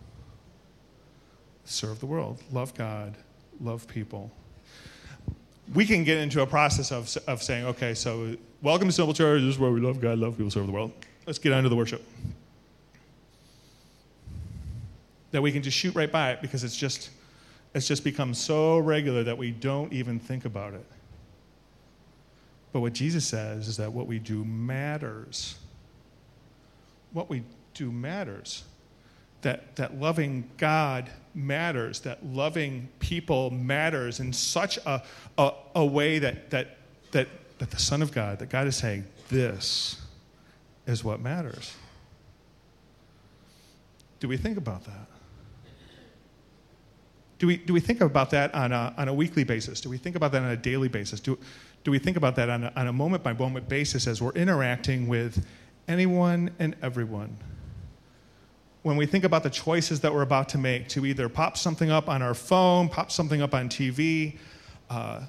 Serve 1.65 1.99
the 1.99 2.05
world. 2.05 2.41
Love 2.51 2.73
God, 2.73 3.15
love 3.59 3.87
people. 3.87 4.31
We 5.73 5.85
can 5.85 6.03
get 6.03 6.17
into 6.17 6.41
a 6.41 6.47
process 6.47 6.91
of, 6.91 7.15
of 7.27 7.43
saying, 7.43 7.65
okay, 7.65 7.93
so 7.93 8.35
welcome 8.61 8.87
to 8.87 8.93
Simple 8.93 9.13
Church. 9.13 9.41
This 9.41 9.55
is 9.55 9.59
where 9.59 9.71
we 9.71 9.79
love 9.79 10.01
God, 10.01 10.19
love 10.19 10.37
people, 10.37 10.51
serve 10.51 10.65
the 10.65 10.71
world. 10.73 10.91
Let's 11.27 11.39
get 11.39 11.53
on 11.53 11.63
to 11.63 11.69
the 11.69 11.75
worship. 11.75 12.03
That 15.31 15.41
we 15.41 15.51
can 15.51 15.61
just 15.61 15.77
shoot 15.77 15.93
right 15.95 16.11
by 16.11 16.31
it 16.31 16.41
because 16.41 16.63
it's 16.63 16.75
just, 16.75 17.11
it's 17.73 17.87
just 17.87 18.03
become 18.03 18.33
so 18.33 18.79
regular 18.79 19.23
that 19.23 19.37
we 19.37 19.51
don't 19.51 19.93
even 19.93 20.19
think 20.19 20.45
about 20.45 20.73
it. 20.73 20.85
But 22.71 22.81
what 22.81 22.93
Jesus 22.93 23.25
says 23.25 23.67
is 23.67 23.77
that 23.77 23.91
what 23.91 24.07
we 24.07 24.19
do 24.19 24.45
matters. 24.45 25.55
What 27.11 27.29
we 27.29 27.43
do 27.73 27.91
matters. 27.91 28.63
That, 29.41 29.75
that 29.75 29.99
loving 29.99 30.49
God 30.57 31.09
matters, 31.33 32.01
that 32.01 32.25
loving 32.25 32.89
people 32.99 33.49
matters 33.49 34.19
in 34.19 34.31
such 34.33 34.77
a, 34.85 35.01
a, 35.37 35.51
a 35.75 35.85
way 35.85 36.19
that, 36.19 36.51
that, 36.51 36.77
that, 37.11 37.27
that 37.57 37.71
the 37.71 37.79
Son 37.79 38.01
of 38.01 38.11
God, 38.11 38.39
that 38.39 38.49
God 38.49 38.67
is 38.67 38.75
saying, 38.75 39.05
this 39.29 39.99
is 40.85 41.03
what 41.03 41.21
matters. 41.21 41.75
Do 44.19 44.27
we 44.27 44.37
think 44.37 44.57
about 44.57 44.83
that? 44.85 45.07
Do 47.39 47.47
we, 47.47 47.57
do 47.57 47.73
we 47.73 47.79
think 47.79 48.01
about 48.01 48.29
that 48.29 48.53
on 48.53 48.71
a, 48.71 48.93
on 48.95 49.07
a 49.07 49.13
weekly 49.13 49.43
basis? 49.43 49.81
Do 49.81 49.89
we 49.89 49.97
think 49.97 50.15
about 50.15 50.31
that 50.33 50.43
on 50.43 50.51
a 50.51 50.55
daily 50.55 50.89
basis? 50.89 51.19
Do, 51.19 51.39
do 51.83 51.91
we 51.91 51.99
think 51.99 52.17
about 52.17 52.35
that 52.35 52.49
on 52.49 52.87
a, 52.87 52.93
moment 52.93 53.23
by 53.23 53.33
moment 53.33 53.67
basis 53.67 54.05
as 54.07 54.21
we're 54.21 54.31
interacting 54.33 55.07
with 55.07 55.45
anyone 55.87 56.51
and 56.59 56.75
everyone? 56.81 57.35
When 58.83 58.97
we 58.97 59.05
think 59.05 59.23
about 59.23 59.43
the 59.43 59.49
choices 59.49 59.99
that 60.01 60.13
we're 60.13 60.21
about 60.21 60.49
to 60.49 60.57
make 60.57 60.87
to 60.89 61.05
either 61.05 61.29
pop 61.29 61.57
something 61.57 61.89
up 61.89 62.09
on 62.09 62.21
our 62.21 62.33
phone, 62.33 62.89
pop 62.89 63.11
something 63.11 63.41
up 63.41 63.53
on 63.53 63.69
TV, 63.69 64.37
uh, 64.89 65.21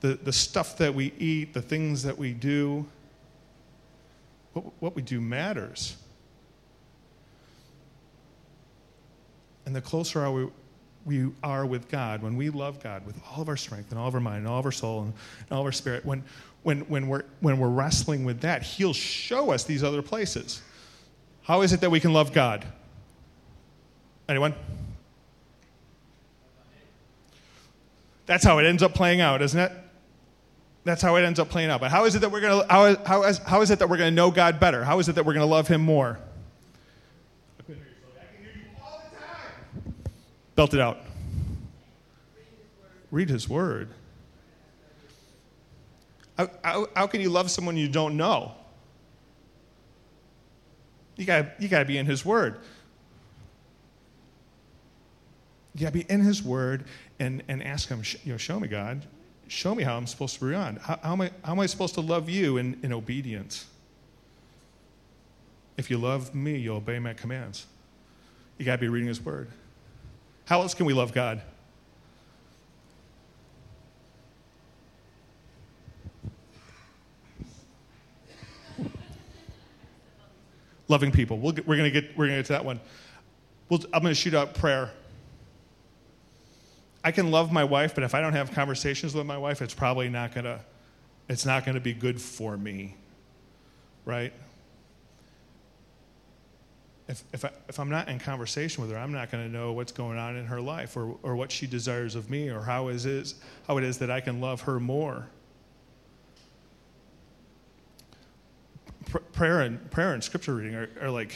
the, 0.00 0.14
the 0.14 0.32
stuff 0.32 0.76
that 0.78 0.92
we 0.92 1.12
eat, 1.18 1.52
the 1.54 1.62
things 1.62 2.02
that 2.02 2.16
we 2.16 2.32
do, 2.32 2.86
what, 4.52 4.64
what 4.80 4.96
we 4.96 5.02
do 5.02 5.20
matters. 5.20 5.96
And 9.66 9.74
the 9.74 9.80
closer 9.80 10.20
are 10.20 10.32
we, 10.32 10.48
we 11.04 11.30
are 11.42 11.66
with 11.66 11.88
God, 11.88 12.22
when 12.22 12.36
we 12.36 12.50
love 12.50 12.82
God 12.82 13.04
with 13.04 13.16
all 13.30 13.42
of 13.42 13.48
our 13.48 13.56
strength 13.56 13.90
and 13.90 13.98
all 13.98 14.08
of 14.08 14.14
our 14.14 14.20
mind 14.20 14.38
and 14.38 14.48
all 14.48 14.58
of 14.58 14.64
our 14.64 14.72
soul 14.72 15.02
and, 15.02 15.12
all 15.50 15.60
of 15.60 15.66
our 15.66 15.72
spirit, 15.72 16.04
when, 16.04 16.22
when, 16.62 16.80
when, 16.82 17.08
we're, 17.08 17.24
when 17.40 17.58
we're 17.58 17.68
wrestling 17.68 18.24
with 18.24 18.40
that, 18.42 18.62
He'll 18.62 18.92
show 18.92 19.50
us 19.50 19.64
these 19.64 19.82
other 19.82 20.02
places. 20.02 20.62
How 21.42 21.62
is 21.62 21.72
it 21.72 21.80
that 21.80 21.90
we 21.90 21.98
can 21.98 22.12
love 22.12 22.32
God? 22.32 22.64
Anyone? 24.28 24.54
That's 28.26 28.44
how 28.44 28.58
it 28.58 28.64
ends 28.64 28.82
up 28.82 28.94
playing 28.94 29.20
out, 29.20 29.42
isn't 29.42 29.58
it? 29.58 29.72
That's 30.84 31.02
how 31.02 31.16
it 31.16 31.22
ends 31.22 31.38
up 31.38 31.48
playing 31.48 31.70
out. 31.70 31.80
But 31.80 31.90
how 31.90 32.04
is 32.04 32.14
it 32.14 32.20
that 32.20 32.30
we're 32.30 32.40
going 32.40 32.60
to 32.60 32.72
how, 32.72 32.96
how, 33.04 33.22
is, 33.24 33.38
how 33.38 33.60
is 33.60 33.70
it 33.70 33.78
that 33.80 33.88
we're 33.88 33.96
going 33.96 34.10
to 34.10 34.14
know 34.14 34.30
God 34.30 34.58
better? 34.58 34.84
How 34.84 34.98
is 34.98 35.08
it 35.08 35.14
that 35.16 35.26
we're 35.26 35.34
going 35.34 35.46
to 35.46 35.52
love 35.52 35.68
him 35.68 35.80
more? 35.80 36.18
Belt 40.54 40.74
it 40.74 40.80
out. 40.80 40.98
Read 43.10 43.28
his 43.28 43.48
word. 43.48 43.88
How, 46.36 46.50
how, 46.64 46.88
how 46.96 47.06
can 47.06 47.20
you 47.20 47.30
love 47.30 47.50
someone 47.50 47.76
you 47.76 47.88
don't 47.88 48.16
know? 48.16 48.52
You 51.16 51.26
got 51.26 51.60
you 51.60 51.68
to 51.68 51.84
be 51.84 51.98
in 51.98 52.06
his 52.06 52.24
word. 52.24 52.58
You 55.74 55.82
got 55.82 55.92
to 55.92 55.98
be 55.98 56.10
in 56.10 56.20
his 56.20 56.42
word 56.42 56.84
and, 57.18 57.42
and 57.48 57.62
ask 57.62 57.88
him, 57.88 58.02
you 58.24 58.32
know, 58.32 58.38
show 58.38 58.58
me, 58.58 58.68
God. 58.68 59.06
Show 59.48 59.74
me 59.74 59.82
how 59.82 59.96
I'm 59.96 60.06
supposed 60.06 60.38
to 60.38 60.44
respond. 60.44 60.78
How, 60.78 60.98
how, 61.02 61.12
am, 61.12 61.20
I, 61.20 61.30
how 61.44 61.52
am 61.52 61.60
I 61.60 61.66
supposed 61.66 61.94
to 61.94 62.00
love 62.00 62.28
you 62.28 62.56
in, 62.56 62.78
in 62.82 62.92
obedience? 62.92 63.66
If 65.76 65.90
you 65.90 65.98
love 65.98 66.34
me, 66.34 66.56
you'll 66.56 66.78
obey 66.78 66.98
my 66.98 67.14
commands. 67.14 67.66
You 68.58 68.64
got 68.64 68.76
to 68.76 68.80
be 68.80 68.88
reading 68.88 69.08
his 69.08 69.20
word. 69.20 69.48
How 70.44 70.60
else 70.60 70.74
can 70.74 70.86
we 70.86 70.92
love 70.92 71.12
God? 71.12 71.40
Loving 80.88 81.12
people. 81.12 81.38
we 81.38 81.52
we 81.52 81.60
are 81.60 81.62
going 81.64 81.84
to 81.84 81.90
get 81.90 82.16
we're 82.18 82.26
going 82.26 82.36
to 82.36 82.42
get 82.42 82.46
to 82.46 82.52
that 82.52 82.64
one. 82.64 82.80
We'll, 83.68 83.80
I'm 83.94 84.02
going 84.02 84.14
to 84.14 84.14
shoot 84.14 84.34
out 84.34 84.54
prayer. 84.54 84.90
I 87.04 87.10
can 87.10 87.30
love 87.30 87.50
my 87.50 87.64
wife, 87.64 87.94
but 87.94 88.04
if 88.04 88.14
I 88.14 88.20
don't 88.20 88.34
have 88.34 88.52
conversations 88.52 89.14
with 89.14 89.26
my 89.26 89.38
wife, 89.38 89.62
it's 89.62 89.74
probably 89.74 90.08
not 90.08 90.34
going 90.34 90.44
to 90.44 90.60
it's 91.28 91.46
not 91.46 91.64
going 91.64 91.76
to 91.76 91.80
be 91.80 91.94
good 91.94 92.20
for 92.20 92.56
me, 92.56 92.96
right? 94.04 94.32
If, 97.12 97.24
if, 97.34 97.44
I, 97.44 97.50
if 97.68 97.78
I'm 97.78 97.90
not 97.90 98.08
in 98.08 98.18
conversation 98.18 98.80
with 98.80 98.90
her, 98.90 98.96
I'm 98.96 99.12
not 99.12 99.30
going 99.30 99.44
to 99.44 99.52
know 99.52 99.72
what's 99.72 99.92
going 99.92 100.16
on 100.16 100.34
in 100.34 100.46
her 100.46 100.62
life 100.62 100.96
or, 100.96 101.14
or 101.22 101.36
what 101.36 101.52
she 101.52 101.66
desires 101.66 102.14
of 102.14 102.30
me 102.30 102.48
or 102.48 102.62
how, 102.62 102.88
is, 102.88 103.04
is, 103.04 103.34
how 103.68 103.76
it 103.76 103.84
is 103.84 103.98
that 103.98 104.10
I 104.10 104.22
can 104.22 104.40
love 104.40 104.62
her 104.62 104.80
more. 104.80 105.26
Pr- 109.10 109.18
prayer, 109.18 109.60
and, 109.60 109.90
prayer 109.90 110.14
and 110.14 110.24
scripture 110.24 110.54
reading 110.54 110.74
are, 110.74 110.88
are 111.02 111.10
like, 111.10 111.34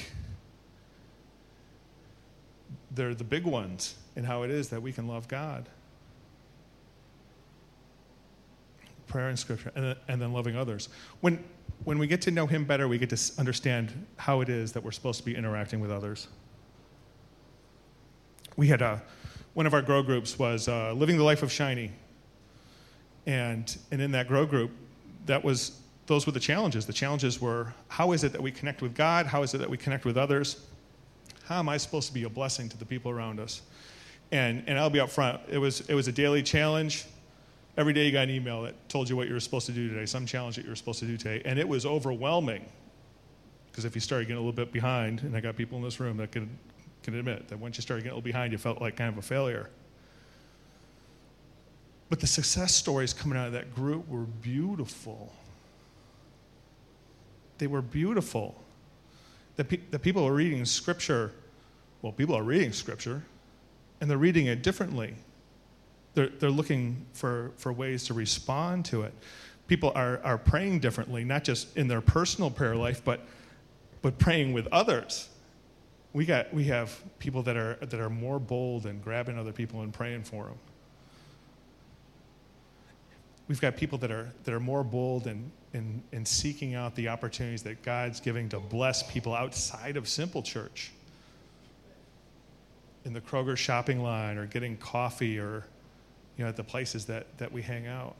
they're 2.92 3.14
the 3.14 3.22
big 3.22 3.44
ones 3.44 3.96
in 4.16 4.24
how 4.24 4.44
it 4.44 4.50
is 4.50 4.70
that 4.70 4.80
we 4.80 4.92
can 4.92 5.06
love 5.06 5.28
God. 5.28 5.68
prayer 9.06 9.28
and 9.28 9.38
scripture, 9.38 9.72
and 9.74 9.96
and 10.08 10.20
then 10.20 10.32
loving 10.32 10.56
others. 10.56 10.88
When, 11.20 11.42
when 11.86 12.00
we 12.00 12.08
get 12.08 12.20
to 12.22 12.32
know 12.32 12.48
Him 12.48 12.64
better, 12.64 12.88
we 12.88 12.98
get 12.98 13.10
to 13.10 13.32
understand 13.38 14.06
how 14.16 14.40
it 14.40 14.48
is 14.48 14.72
that 14.72 14.82
we're 14.82 14.90
supposed 14.90 15.20
to 15.20 15.24
be 15.24 15.36
interacting 15.36 15.78
with 15.78 15.92
others. 15.92 16.26
We 18.56 18.66
had 18.66 18.82
a, 18.82 19.00
one 19.54 19.66
of 19.66 19.72
our 19.72 19.82
grow 19.82 20.02
groups 20.02 20.36
was 20.36 20.66
uh, 20.66 20.92
living 20.94 21.16
the 21.16 21.22
life 21.22 21.44
of 21.44 21.52
shiny, 21.52 21.92
and 23.24 23.78
and 23.92 24.02
in 24.02 24.10
that 24.10 24.26
grow 24.26 24.44
group, 24.46 24.72
that 25.26 25.44
was 25.44 25.80
those 26.08 26.26
were 26.26 26.32
the 26.32 26.40
challenges. 26.40 26.86
The 26.86 26.92
challenges 26.92 27.40
were 27.40 27.72
how 27.86 28.10
is 28.10 28.24
it 28.24 28.32
that 28.32 28.42
we 28.42 28.50
connect 28.50 28.82
with 28.82 28.92
God? 28.92 29.24
How 29.24 29.44
is 29.44 29.54
it 29.54 29.58
that 29.58 29.70
we 29.70 29.76
connect 29.76 30.04
with 30.04 30.16
others? 30.16 30.66
How 31.44 31.60
am 31.60 31.68
I 31.68 31.76
supposed 31.76 32.08
to 32.08 32.14
be 32.14 32.24
a 32.24 32.28
blessing 32.28 32.68
to 32.68 32.76
the 32.76 32.84
people 32.84 33.12
around 33.12 33.38
us? 33.38 33.62
And 34.32 34.64
and 34.66 34.76
I'll 34.76 34.90
be 34.90 34.98
up 34.98 35.10
front. 35.10 35.40
It 35.48 35.58
was 35.58 35.82
it 35.82 35.94
was 35.94 36.08
a 36.08 36.12
daily 36.12 36.42
challenge 36.42 37.04
every 37.76 37.92
day 37.92 38.06
you 38.06 38.12
got 38.12 38.24
an 38.24 38.30
email 38.30 38.62
that 38.62 38.88
told 38.88 39.08
you 39.08 39.16
what 39.16 39.28
you 39.28 39.34
were 39.34 39.40
supposed 39.40 39.66
to 39.66 39.72
do 39.72 39.88
today, 39.88 40.06
some 40.06 40.26
challenge 40.26 40.56
that 40.56 40.64
you 40.64 40.70
were 40.70 40.76
supposed 40.76 41.00
to 41.00 41.06
do 41.06 41.16
today, 41.16 41.42
and 41.44 41.58
it 41.58 41.68
was 41.68 41.84
overwhelming. 41.84 42.64
Because 43.70 43.84
if 43.84 43.94
you 43.94 44.00
started 44.00 44.24
getting 44.24 44.38
a 44.38 44.40
little 44.40 44.52
bit 44.52 44.72
behind, 44.72 45.20
and 45.20 45.36
I 45.36 45.40
got 45.40 45.56
people 45.56 45.76
in 45.76 45.84
this 45.84 46.00
room 46.00 46.16
that 46.16 46.32
can, 46.32 46.48
can 47.02 47.14
admit 47.14 47.48
that 47.48 47.58
once 47.58 47.76
you 47.76 47.82
started 47.82 48.02
getting 48.02 48.12
a 48.12 48.16
little 48.16 48.24
behind, 48.24 48.52
you 48.52 48.58
felt 48.58 48.80
like 48.80 48.96
kind 48.96 49.10
of 49.10 49.18
a 49.18 49.22
failure. 49.22 49.68
But 52.08 52.20
the 52.20 52.26
success 52.26 52.74
stories 52.74 53.12
coming 53.12 53.36
out 53.36 53.48
of 53.48 53.52
that 53.52 53.74
group 53.74 54.08
were 54.08 54.22
beautiful. 54.22 55.32
They 57.58 57.66
were 57.66 57.82
beautiful. 57.82 58.54
The, 59.56 59.64
pe- 59.64 59.80
the 59.90 59.98
people 59.98 60.26
are 60.26 60.32
reading 60.32 60.64
scripture, 60.64 61.32
well, 62.00 62.12
people 62.12 62.34
are 62.34 62.42
reading 62.42 62.72
scripture, 62.72 63.22
and 64.00 64.08
they're 64.08 64.18
reading 64.18 64.46
it 64.46 64.62
differently. 64.62 65.16
They're, 66.16 66.28
they're 66.28 66.50
looking 66.50 67.04
for, 67.12 67.52
for 67.58 67.74
ways 67.74 68.04
to 68.04 68.14
respond 68.14 68.86
to 68.86 69.02
it. 69.02 69.12
People 69.66 69.92
are, 69.94 70.18
are 70.24 70.38
praying 70.38 70.80
differently, 70.80 71.24
not 71.24 71.44
just 71.44 71.76
in 71.76 71.88
their 71.88 72.00
personal 72.00 72.50
prayer 72.50 72.74
life, 72.74 73.04
but, 73.04 73.20
but 74.00 74.18
praying 74.18 74.54
with 74.54 74.66
others. 74.68 75.28
We, 76.14 76.24
got, 76.24 76.54
we 76.54 76.64
have 76.64 76.98
people 77.18 77.42
that 77.42 77.58
are, 77.58 77.74
that 77.82 78.00
are 78.00 78.08
more 78.08 78.38
bold 78.38 78.86
in 78.86 79.00
grabbing 79.00 79.38
other 79.38 79.52
people 79.52 79.82
and 79.82 79.92
praying 79.92 80.22
for 80.22 80.44
them. 80.44 80.54
We've 83.46 83.60
got 83.60 83.76
people 83.76 83.98
that 83.98 84.10
are, 84.10 84.32
that 84.44 84.54
are 84.54 84.60
more 84.60 84.82
bold 84.82 85.26
in, 85.26 85.52
in, 85.74 86.02
in 86.12 86.24
seeking 86.24 86.74
out 86.74 86.94
the 86.94 87.08
opportunities 87.08 87.62
that 87.64 87.82
God's 87.82 88.20
giving 88.20 88.48
to 88.48 88.58
bless 88.58 89.02
people 89.02 89.34
outside 89.34 89.98
of 89.98 90.08
simple 90.08 90.42
church. 90.42 90.92
In 93.04 93.12
the 93.12 93.20
Kroger 93.20 93.56
shopping 93.56 94.02
line 94.02 94.38
or 94.38 94.46
getting 94.46 94.78
coffee 94.78 95.38
or 95.38 95.66
you 96.36 96.44
know, 96.44 96.48
at 96.48 96.56
the 96.56 96.64
places 96.64 97.06
that, 97.06 97.38
that 97.38 97.52
we 97.52 97.62
hang 97.62 97.86
out. 97.86 98.16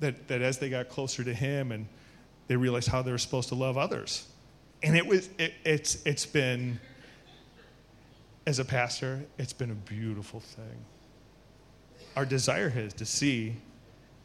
That, 0.00 0.28
that 0.28 0.40
as 0.40 0.58
they 0.58 0.70
got 0.70 0.88
closer 0.88 1.22
to 1.22 1.34
him 1.34 1.72
and 1.72 1.86
they 2.46 2.56
realized 2.56 2.88
how 2.88 3.02
they 3.02 3.12
were 3.12 3.18
supposed 3.18 3.50
to 3.50 3.54
love 3.54 3.76
others. 3.76 4.26
And 4.82 4.96
it 4.96 5.06
was, 5.06 5.28
it, 5.38 5.52
it's, 5.64 6.04
it's 6.06 6.24
been, 6.24 6.80
as 8.46 8.58
a 8.58 8.64
pastor, 8.64 9.24
it's 9.38 9.52
been 9.52 9.70
a 9.70 9.74
beautiful 9.74 10.40
thing. 10.40 10.84
Our 12.16 12.24
desire 12.24 12.72
is 12.74 12.94
to 12.94 13.04
see 13.04 13.56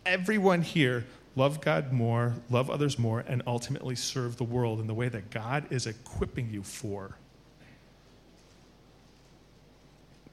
everyone 0.05 0.62
here 0.62 1.05
love 1.36 1.60
God 1.60 1.91
more, 1.91 2.34
love 2.49 2.69
others 2.69 2.97
more, 2.97 3.23
and 3.27 3.43
ultimately 3.45 3.95
serve 3.95 4.38
the 4.38 4.43
world 4.45 4.79
in 4.79 4.88
the 4.88 4.93
way 4.93 5.10
that 5.10 5.29
God 5.29 5.65
is 5.69 5.86
equipping 5.86 6.49
you 6.49 6.63
for. 6.63 7.17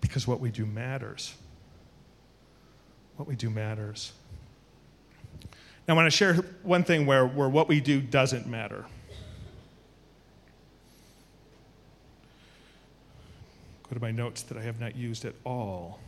Because 0.02 0.26
what 0.26 0.40
we 0.40 0.50
do 0.50 0.66
matters. 0.66 1.34
What 3.16 3.26
we 3.26 3.34
do 3.34 3.48
matters. 3.48 4.12
Now, 5.88 5.94
I 5.94 5.96
want 5.96 6.06
to 6.06 6.16
share 6.16 6.34
one 6.62 6.84
thing 6.84 7.06
where, 7.06 7.26
where 7.26 7.48
what 7.48 7.68
we 7.68 7.80
do 7.80 8.02
doesn't 8.02 8.46
matter. 8.46 8.84
Go 13.84 13.94
to 13.94 14.00
my 14.00 14.10
notes 14.10 14.42
that 14.42 14.58
I 14.58 14.62
have 14.62 14.78
not 14.78 14.94
used 14.94 15.24
at 15.24 15.34
all. 15.44 15.98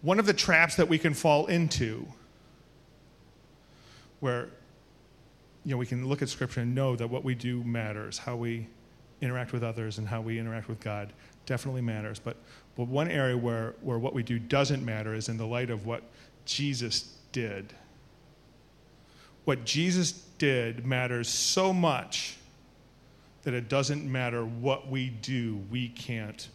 One 0.00 0.18
of 0.18 0.26
the 0.26 0.34
traps 0.34 0.74
that 0.76 0.88
we 0.88 0.98
can 0.98 1.14
fall 1.14 1.46
into, 1.46 2.06
where 4.20 4.48
you 5.64 5.70
know, 5.70 5.76
we 5.76 5.86
can 5.86 6.08
look 6.08 6.22
at 6.22 6.28
Scripture 6.28 6.60
and 6.60 6.74
know 6.74 6.96
that 6.96 7.08
what 7.08 7.22
we 7.22 7.34
do 7.34 7.62
matters, 7.62 8.18
how 8.18 8.34
we 8.34 8.66
interact 9.22 9.52
with 9.52 9.62
others 9.62 9.98
and 9.98 10.06
how 10.06 10.20
we 10.20 10.38
interact 10.38 10.68
with 10.68 10.80
God 10.80 11.12
definitely 11.46 11.80
matters. 11.80 12.18
But, 12.18 12.36
but 12.76 12.88
one 12.88 13.08
area 13.08 13.36
where, 13.36 13.74
where 13.80 13.98
what 13.98 14.12
we 14.12 14.22
do 14.22 14.38
doesn't 14.38 14.84
matter 14.84 15.14
is 15.14 15.28
in 15.28 15.36
the 15.36 15.46
light 15.46 15.70
of 15.70 15.86
what 15.86 16.02
Jesus 16.44 17.16
did. 17.30 17.72
What 19.44 19.64
Jesus 19.64 20.12
did 20.38 20.84
matters 20.84 21.28
so 21.28 21.72
much 21.72 22.36
that 23.42 23.54
it 23.54 23.68
doesn't 23.68 24.10
matter 24.10 24.44
what 24.44 24.88
we 24.88 25.08
do, 25.08 25.60
we 25.70 25.88
can't 25.88 26.48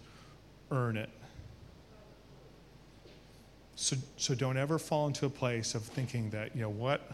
earn 0.71 0.95
it. 0.95 1.09
So, 3.75 3.95
so 4.15 4.33
don't 4.33 4.57
ever 4.57 4.79
fall 4.79 5.07
into 5.07 5.25
a 5.25 5.29
place 5.29 5.75
of 5.75 5.83
thinking 5.83 6.29
that, 6.31 6.55
you 6.55 6.61
know, 6.61 6.69
what, 6.69 7.11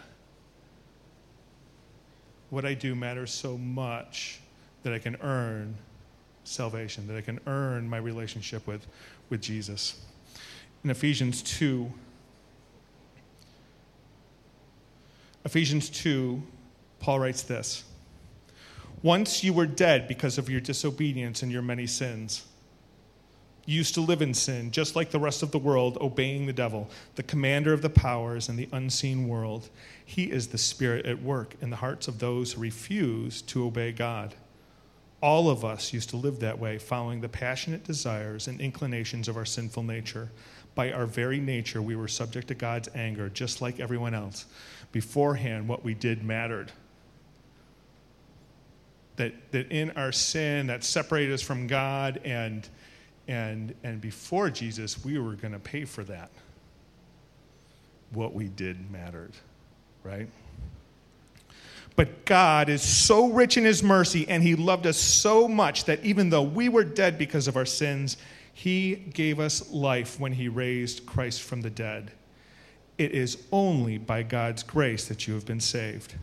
what 2.51 2.65
I 2.65 2.73
do 2.73 2.95
matters 2.95 3.31
so 3.31 3.57
much 3.57 4.39
that 4.83 4.93
I 4.93 4.99
can 4.99 5.17
earn 5.21 5.75
salvation, 6.43 7.07
that 7.07 7.17
I 7.17 7.21
can 7.21 7.39
earn 7.47 7.89
my 7.89 7.97
relationship 7.97 8.67
with, 8.67 8.85
with 9.29 9.41
Jesus. 9.41 9.99
In 10.83 10.89
Ephesians 10.89 11.41
2, 11.41 11.91
Ephesians 15.45 15.89
2, 15.89 16.41
Paul 16.99 17.19
writes 17.19 17.43
this 17.43 17.83
Once 19.01 19.43
you 19.43 19.53
were 19.53 19.65
dead 19.65 20.07
because 20.07 20.37
of 20.37 20.49
your 20.49 20.61
disobedience 20.61 21.41
and 21.43 21.51
your 21.51 21.61
many 21.61 21.87
sins. 21.87 22.45
You 23.65 23.77
used 23.77 23.93
to 23.93 24.01
live 24.01 24.21
in 24.21 24.33
sin, 24.33 24.71
just 24.71 24.93
like 24.93 25.11
the 25.11 25.19
rest 25.21 25.41
of 25.41 25.51
the 25.51 25.59
world, 25.59 25.97
obeying 26.01 26.47
the 26.47 26.53
devil, 26.53 26.89
the 27.15 27.23
commander 27.23 27.71
of 27.71 27.81
the 27.81 27.89
powers 27.89 28.49
in 28.49 28.57
the 28.57 28.67
unseen 28.73 29.29
world. 29.29 29.69
He 30.05 30.29
is 30.29 30.47
the 30.47 30.57
spirit 30.57 31.05
at 31.05 31.21
work 31.21 31.55
in 31.61 31.69
the 31.69 31.77
hearts 31.77 32.09
of 32.09 32.19
those 32.19 32.51
who 32.51 32.61
refuse 32.61 33.41
to 33.43 33.65
obey 33.65 33.93
God. 33.93 34.35
All 35.23 35.49
of 35.49 35.63
us 35.63 35.93
used 35.93 36.09
to 36.09 36.17
live 36.17 36.41
that 36.41 36.59
way, 36.59 36.77
following 36.77 37.21
the 37.21 37.29
passionate 37.29 37.85
desires 37.85 38.49
and 38.49 38.59
inclinations 38.59 39.29
of 39.29 39.37
our 39.37 39.45
sinful 39.45 39.83
nature. 39.83 40.29
By 40.75 40.91
our 40.91 41.05
very 41.05 41.39
nature, 41.39 41.81
we 41.81 41.95
were 41.95 42.09
subject 42.09 42.49
to 42.49 42.55
God's 42.55 42.89
anger, 42.93 43.29
just 43.29 43.61
like 43.61 43.79
everyone 43.79 44.13
else. 44.13 44.45
Beforehand, 44.91 45.69
what 45.69 45.81
we 45.81 45.93
did 45.93 46.25
mattered. 46.25 46.73
That, 49.15 49.33
that 49.51 49.71
in 49.71 49.91
our 49.91 50.11
sin 50.11 50.67
that 50.67 50.83
separated 50.83 51.31
us 51.31 51.41
from 51.41 51.67
God 51.67 52.19
and, 52.25 52.67
and, 53.29 53.73
and 53.81 54.01
before 54.01 54.49
Jesus, 54.49 55.05
we 55.05 55.17
were 55.19 55.35
going 55.35 55.53
to 55.53 55.59
pay 55.59 55.85
for 55.85 56.03
that. 56.03 56.31
What 58.11 58.33
we 58.33 58.49
did 58.49 58.91
mattered, 58.91 59.31
right? 60.03 60.27
But 61.95 62.25
God 62.25 62.69
is 62.69 62.81
so 62.81 63.31
rich 63.31 63.57
in 63.57 63.65
his 63.65 63.83
mercy, 63.83 64.27
and 64.27 64.41
he 64.41 64.55
loved 64.55 64.87
us 64.87 64.97
so 64.97 65.47
much 65.47 65.85
that 65.85 66.03
even 66.03 66.29
though 66.29 66.41
we 66.41 66.69
were 66.69 66.83
dead 66.83 67.17
because 67.17 67.47
of 67.47 67.55
our 67.55 67.65
sins, 67.65 68.17
he 68.53 68.95
gave 68.95 69.39
us 69.39 69.69
life 69.71 70.19
when 70.19 70.33
he 70.33 70.47
raised 70.47 71.05
Christ 71.05 71.41
from 71.41 71.61
the 71.61 71.69
dead. 71.69 72.11
It 72.97 73.11
is 73.11 73.43
only 73.51 73.97
by 73.97 74.23
God's 74.23 74.63
grace 74.63 75.07
that 75.07 75.27
you 75.27 75.33
have 75.33 75.45
been 75.45 75.59
saved. 75.59 76.15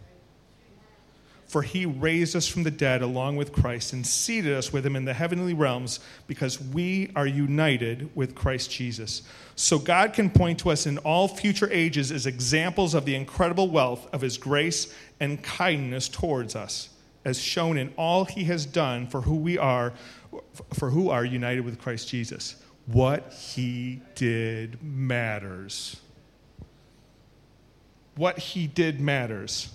For 1.51 1.63
he 1.63 1.85
raised 1.85 2.37
us 2.37 2.47
from 2.47 2.63
the 2.63 2.71
dead 2.71 3.03
along 3.03 3.35
with 3.35 3.51
Christ 3.51 3.93
and 3.93 4.07
seated 4.07 4.57
us 4.57 4.73
with 4.73 4.87
him 4.87 4.95
in 4.95 5.05
the 5.05 5.15
heavenly 5.15 5.53
realms 5.53 5.99
because 6.29 6.61
we 6.61 7.11
are 7.17 7.27
united 7.27 8.09
with 8.15 8.37
Christ 8.37 8.71
Jesus. 8.71 9.23
So 9.57 9.77
God 9.81 10.13
can 10.13 10.31
point 10.31 10.61
to 10.61 10.71
us 10.71 10.87
in 10.87 10.99
all 10.99 11.27
future 11.27 11.69
ages 11.73 12.13
as 12.13 12.25
examples 12.25 12.95
of 12.95 13.05
the 13.05 13.17
incredible 13.17 13.69
wealth 13.69 14.07
of 14.13 14.21
his 14.21 14.39
grace 14.39 14.95
and 15.19 15.43
kindness 15.43 16.09
towards 16.09 16.55
us, 16.55 16.91
as 17.25 17.41
shown 17.41 17.77
in 17.79 17.93
all 17.97 18.27
he 18.27 18.45
has 18.45 18.65
done 18.65 19.09
for 19.09 19.23
who 19.23 19.35
we 19.35 19.59
are, 19.59 19.93
for 20.75 20.91
who 20.91 21.11
are 21.11 21.25
united 21.25 21.65
with 21.65 21.81
Christ 21.81 22.09
Jesus. 22.09 22.63
what 22.87 23.33
he 23.33 24.01
did 24.15 24.83
matters. 24.83 26.01
What 28.17 28.39
he 28.39 28.67
did 28.67 29.01
matters. 29.01 29.73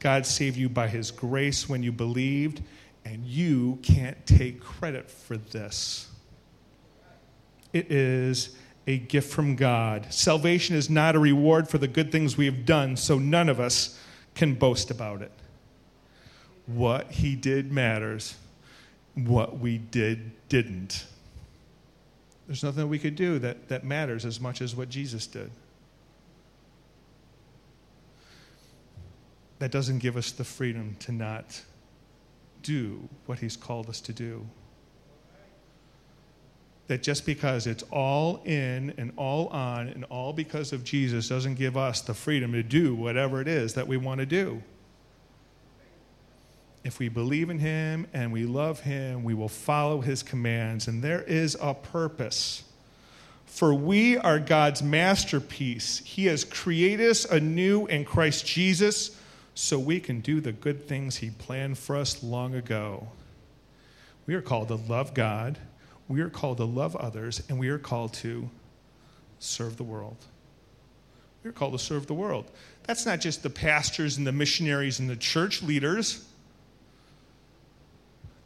God 0.00 0.26
saved 0.26 0.56
you 0.56 0.68
by 0.68 0.88
his 0.88 1.10
grace 1.10 1.68
when 1.68 1.82
you 1.82 1.92
believed, 1.92 2.62
and 3.04 3.24
you 3.24 3.78
can't 3.82 4.26
take 4.26 4.60
credit 4.60 5.10
for 5.10 5.36
this. 5.36 6.08
It 7.72 7.92
is 7.92 8.56
a 8.86 8.98
gift 8.98 9.30
from 9.30 9.56
God. 9.56 10.12
Salvation 10.12 10.74
is 10.74 10.90
not 10.90 11.14
a 11.14 11.18
reward 11.18 11.68
for 11.68 11.78
the 11.78 11.86
good 11.86 12.10
things 12.10 12.36
we 12.36 12.46
have 12.46 12.64
done, 12.64 12.96
so 12.96 13.18
none 13.18 13.48
of 13.48 13.60
us 13.60 13.98
can 14.34 14.54
boast 14.54 14.90
about 14.90 15.22
it. 15.22 15.30
What 16.66 17.10
he 17.10 17.36
did 17.36 17.70
matters, 17.70 18.36
what 19.14 19.58
we 19.58 19.78
did 19.78 20.32
didn't. 20.48 21.06
There's 22.46 22.64
nothing 22.64 22.88
we 22.88 22.98
could 22.98 23.16
do 23.16 23.38
that, 23.38 23.68
that 23.68 23.84
matters 23.84 24.24
as 24.24 24.40
much 24.40 24.60
as 24.60 24.74
what 24.74 24.88
Jesus 24.88 25.26
did. 25.26 25.50
That 29.60 29.70
doesn't 29.70 30.00
give 30.00 30.16
us 30.16 30.32
the 30.32 30.44
freedom 30.44 30.96
to 31.00 31.12
not 31.12 31.62
do 32.62 33.08
what 33.26 33.38
he's 33.38 33.56
called 33.56 33.88
us 33.88 34.00
to 34.02 34.12
do 34.12 34.46
that 36.90 37.04
just 37.04 37.24
because 37.24 37.68
it's 37.68 37.84
all 37.92 38.42
in 38.44 38.92
and 38.98 39.12
all 39.16 39.46
on 39.46 39.86
and 39.86 40.04
all 40.06 40.32
because 40.32 40.72
of 40.72 40.82
Jesus 40.82 41.28
doesn't 41.28 41.54
give 41.54 41.76
us 41.76 42.00
the 42.00 42.14
freedom 42.14 42.50
to 42.50 42.64
do 42.64 42.96
whatever 42.96 43.40
it 43.40 43.46
is 43.46 43.74
that 43.74 43.86
we 43.86 43.96
want 43.96 44.18
to 44.18 44.26
do. 44.26 44.60
If 46.82 46.98
we 46.98 47.08
believe 47.08 47.48
in 47.48 47.60
Him 47.60 48.08
and 48.12 48.32
we 48.32 48.44
love 48.44 48.80
Him, 48.80 49.22
we 49.22 49.34
will 49.34 49.48
follow 49.48 50.00
His 50.00 50.24
commands, 50.24 50.88
and 50.88 51.00
there 51.00 51.22
is 51.22 51.56
a 51.60 51.74
purpose. 51.74 52.64
For 53.46 53.72
we 53.72 54.18
are 54.18 54.40
God's 54.40 54.82
masterpiece. 54.82 55.98
He 55.98 56.26
has 56.26 56.42
created 56.42 57.08
us 57.08 57.24
anew 57.24 57.86
in 57.86 58.04
Christ 58.04 58.44
Jesus 58.44 59.16
so 59.60 59.78
we 59.78 60.00
can 60.00 60.20
do 60.20 60.40
the 60.40 60.52
good 60.52 60.86
things 60.86 61.16
He 61.16 61.30
planned 61.30 61.78
for 61.78 61.96
us 61.96 62.22
long 62.22 62.54
ago. 62.54 63.08
We 64.26 64.34
are 64.34 64.42
called 64.42 64.68
to 64.68 64.76
love 64.76 65.14
God 65.14 65.58
we 66.10 66.22
are 66.22 66.28
called 66.28 66.56
to 66.56 66.64
love 66.64 66.96
others 66.96 67.40
and 67.48 67.56
we 67.56 67.68
are 67.68 67.78
called 67.78 68.12
to 68.14 68.50
serve 69.38 69.76
the 69.76 69.84
world. 69.84 70.16
We 71.44 71.50
are 71.50 71.52
called 71.52 71.72
to 71.72 71.78
serve 71.78 72.08
the 72.08 72.14
world. 72.14 72.50
That's 72.82 73.06
not 73.06 73.20
just 73.20 73.44
the 73.44 73.48
pastors 73.48 74.18
and 74.18 74.26
the 74.26 74.32
missionaries 74.32 74.98
and 74.98 75.08
the 75.08 75.14
church 75.14 75.62
leaders. 75.62 76.26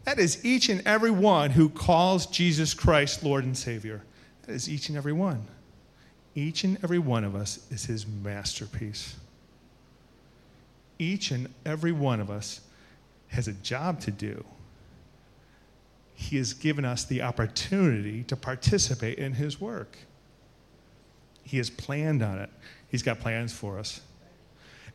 That 0.04 0.18
is 0.18 0.44
each 0.44 0.68
and 0.68 0.86
every 0.86 1.10
one 1.10 1.52
who 1.52 1.70
calls 1.70 2.26
Jesus 2.26 2.74
Christ 2.74 3.24
Lord 3.24 3.44
and 3.44 3.56
Savior. 3.56 4.02
That 4.42 4.52
is 4.52 4.68
each 4.68 4.90
and 4.90 4.98
every 4.98 5.14
one. 5.14 5.46
Each 6.34 6.64
and 6.64 6.76
every 6.84 6.98
one 6.98 7.24
of 7.24 7.34
us 7.34 7.66
is 7.70 7.86
his 7.86 8.06
masterpiece. 8.06 9.16
Each 11.04 11.30
and 11.30 11.52
every 11.66 11.92
one 11.92 12.18
of 12.18 12.30
us 12.30 12.62
has 13.28 13.46
a 13.46 13.52
job 13.52 14.00
to 14.00 14.10
do. 14.10 14.42
He 16.14 16.38
has 16.38 16.54
given 16.54 16.86
us 16.86 17.04
the 17.04 17.20
opportunity 17.20 18.22
to 18.24 18.36
participate 18.36 19.18
in 19.18 19.34
His 19.34 19.60
work. 19.60 19.98
He 21.42 21.58
has 21.58 21.68
planned 21.68 22.22
on 22.22 22.38
it, 22.38 22.48
He's 22.88 23.02
got 23.02 23.20
plans 23.20 23.52
for 23.52 23.78
us. 23.78 24.00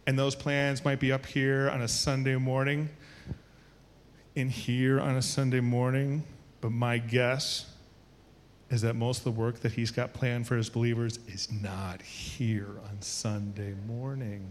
And 0.08 0.18
those 0.18 0.34
plans 0.34 0.84
might 0.84 1.00
be 1.00 1.12
up 1.12 1.28
here 1.28 1.70
on 1.70 1.84
a 1.84 1.88
Sunday 1.88 2.38
morning, 2.38 2.90
in 4.34 4.50
here 4.50 5.00
on 5.00 5.16
a 5.16 5.22
Sunday 5.22 5.60
morning, 5.60 6.24
but 6.60 6.72
my 6.72 6.98
guess 6.98 7.72
is 8.72 8.82
that 8.82 8.96
most 8.96 9.20
of 9.20 9.24
the 9.26 9.32
work 9.32 9.60
that 9.60 9.74
He's 9.74 9.92
got 9.92 10.14
planned 10.14 10.48
for 10.48 10.56
His 10.56 10.72
believers 10.72 11.20
is 11.28 11.52
not 11.52 12.02
here 12.02 12.80
on 12.90 13.00
Sunday 13.00 13.76
morning. 13.86 14.50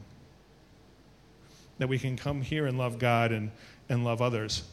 That 1.78 1.88
we 1.88 1.98
can 1.98 2.16
come 2.16 2.42
here 2.42 2.66
and 2.66 2.76
love 2.76 2.98
God 2.98 3.32
and, 3.32 3.50
and 3.88 4.04
love 4.04 4.20
others. 4.20 4.64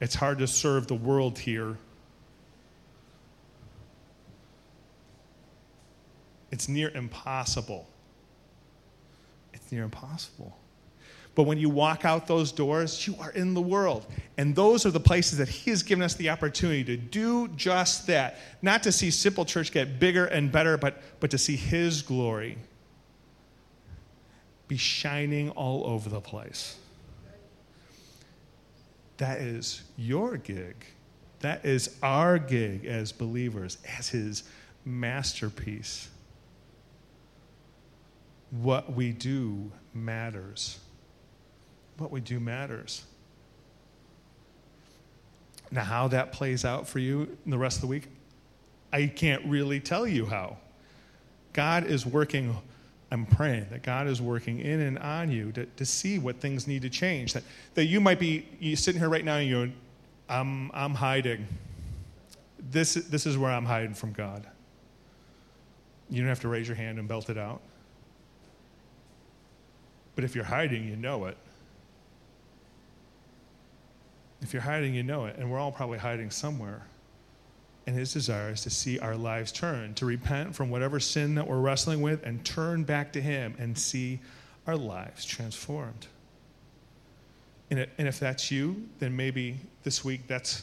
It's 0.00 0.14
hard 0.14 0.38
to 0.38 0.46
serve 0.46 0.86
the 0.86 0.94
world 0.94 1.38
here. 1.38 1.76
It's 6.50 6.68
near 6.68 6.90
impossible. 6.90 7.88
It's 9.52 9.70
near 9.72 9.84
impossible. 9.84 10.56
But 11.34 11.42
when 11.42 11.58
you 11.58 11.68
walk 11.68 12.06
out 12.06 12.26
those 12.26 12.50
doors, 12.50 13.06
you 13.06 13.14
are 13.20 13.30
in 13.30 13.52
the 13.52 13.60
world. 13.60 14.06
And 14.38 14.56
those 14.56 14.86
are 14.86 14.90
the 14.90 15.00
places 15.00 15.38
that 15.38 15.48
He 15.48 15.70
has 15.70 15.82
given 15.82 16.02
us 16.02 16.14
the 16.14 16.30
opportunity 16.30 16.82
to 16.84 16.96
do 16.96 17.48
just 17.48 18.06
that. 18.06 18.38
Not 18.62 18.82
to 18.84 18.92
see 18.92 19.10
Simple 19.10 19.44
Church 19.44 19.70
get 19.70 20.00
bigger 20.00 20.24
and 20.26 20.50
better, 20.50 20.78
but, 20.78 21.02
but 21.20 21.30
to 21.32 21.38
see 21.38 21.56
His 21.56 22.00
glory 22.00 22.56
be 24.68 24.76
shining 24.76 25.50
all 25.50 25.86
over 25.86 26.08
the 26.08 26.20
place. 26.20 26.76
That 29.18 29.40
is 29.40 29.82
your 29.96 30.36
gig. 30.36 30.74
That 31.40 31.64
is 31.64 31.96
our 32.02 32.38
gig 32.38 32.86
as 32.86 33.12
believers, 33.12 33.78
as 33.98 34.08
his 34.08 34.42
masterpiece. 34.84 36.08
What 38.50 38.92
we 38.92 39.12
do 39.12 39.70
matters. 39.94 40.78
What 41.98 42.10
we 42.10 42.20
do 42.20 42.40
matters. 42.40 43.04
Now, 45.70 45.84
how 45.84 46.08
that 46.08 46.32
plays 46.32 46.64
out 46.64 46.86
for 46.86 46.98
you 46.98 47.36
in 47.44 47.50
the 47.50 47.58
rest 47.58 47.78
of 47.78 47.80
the 47.82 47.88
week, 47.88 48.08
I 48.92 49.06
can't 49.06 49.44
really 49.46 49.80
tell 49.80 50.06
you 50.06 50.26
how. 50.26 50.58
God 51.52 51.86
is 51.86 52.06
working 52.06 52.56
I'm 53.10 53.24
praying 53.24 53.66
that 53.70 53.82
God 53.82 54.08
is 54.08 54.20
working 54.20 54.58
in 54.58 54.80
and 54.80 54.98
on 54.98 55.30
you 55.30 55.52
to, 55.52 55.66
to 55.66 55.86
see 55.86 56.18
what 56.18 56.40
things 56.40 56.66
need 56.66 56.82
to 56.82 56.90
change. 56.90 57.34
That, 57.34 57.44
that 57.74 57.84
you 57.84 58.00
might 58.00 58.18
be 58.18 58.46
you 58.58 58.74
sitting 58.74 59.00
here 59.00 59.08
right 59.08 59.24
now 59.24 59.36
and 59.36 59.48
you're, 59.48 59.68
I'm, 60.28 60.70
I'm 60.74 60.94
hiding. 60.94 61.46
This, 62.70 62.94
this 62.94 63.26
is 63.26 63.38
where 63.38 63.50
I'm 63.50 63.64
hiding 63.64 63.94
from 63.94 64.12
God. 64.12 64.44
You 66.10 66.20
don't 66.20 66.28
have 66.28 66.40
to 66.40 66.48
raise 66.48 66.66
your 66.66 66.76
hand 66.76 66.98
and 66.98 67.06
belt 67.06 67.30
it 67.30 67.38
out. 67.38 67.60
But 70.16 70.24
if 70.24 70.34
you're 70.34 70.44
hiding, 70.44 70.88
you 70.88 70.96
know 70.96 71.26
it. 71.26 71.36
If 74.42 74.52
you're 74.52 74.62
hiding, 74.62 74.94
you 74.94 75.02
know 75.02 75.26
it. 75.26 75.36
And 75.36 75.50
we're 75.50 75.58
all 75.58 75.72
probably 75.72 75.98
hiding 75.98 76.30
somewhere. 76.30 76.82
And 77.86 77.94
his 77.94 78.12
desire 78.12 78.50
is 78.50 78.62
to 78.62 78.70
see 78.70 78.98
our 78.98 79.16
lives 79.16 79.52
turn, 79.52 79.94
to 79.94 80.06
repent 80.06 80.56
from 80.56 80.70
whatever 80.70 80.98
sin 80.98 81.36
that 81.36 81.46
we're 81.46 81.60
wrestling 81.60 82.02
with 82.02 82.24
and 82.24 82.44
turn 82.44 82.82
back 82.82 83.12
to 83.12 83.20
him 83.20 83.54
and 83.58 83.78
see 83.78 84.18
our 84.66 84.76
lives 84.76 85.24
transformed. 85.24 86.08
And, 87.70 87.86
if 87.98 88.20
that's 88.20 88.50
you, 88.50 88.88
then 88.98 89.16
maybe 89.16 89.58
this 89.82 90.04
week, 90.04 90.26
that's 90.26 90.62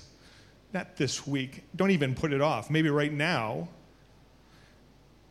not 0.73 0.95
this 0.95 1.27
week, 1.27 1.63
don't 1.75 1.91
even 1.91 2.15
put 2.15 2.33
it 2.33 2.41
off. 2.41 2.69
Maybe 2.69 2.89
right 2.89 3.11
now 3.11 3.67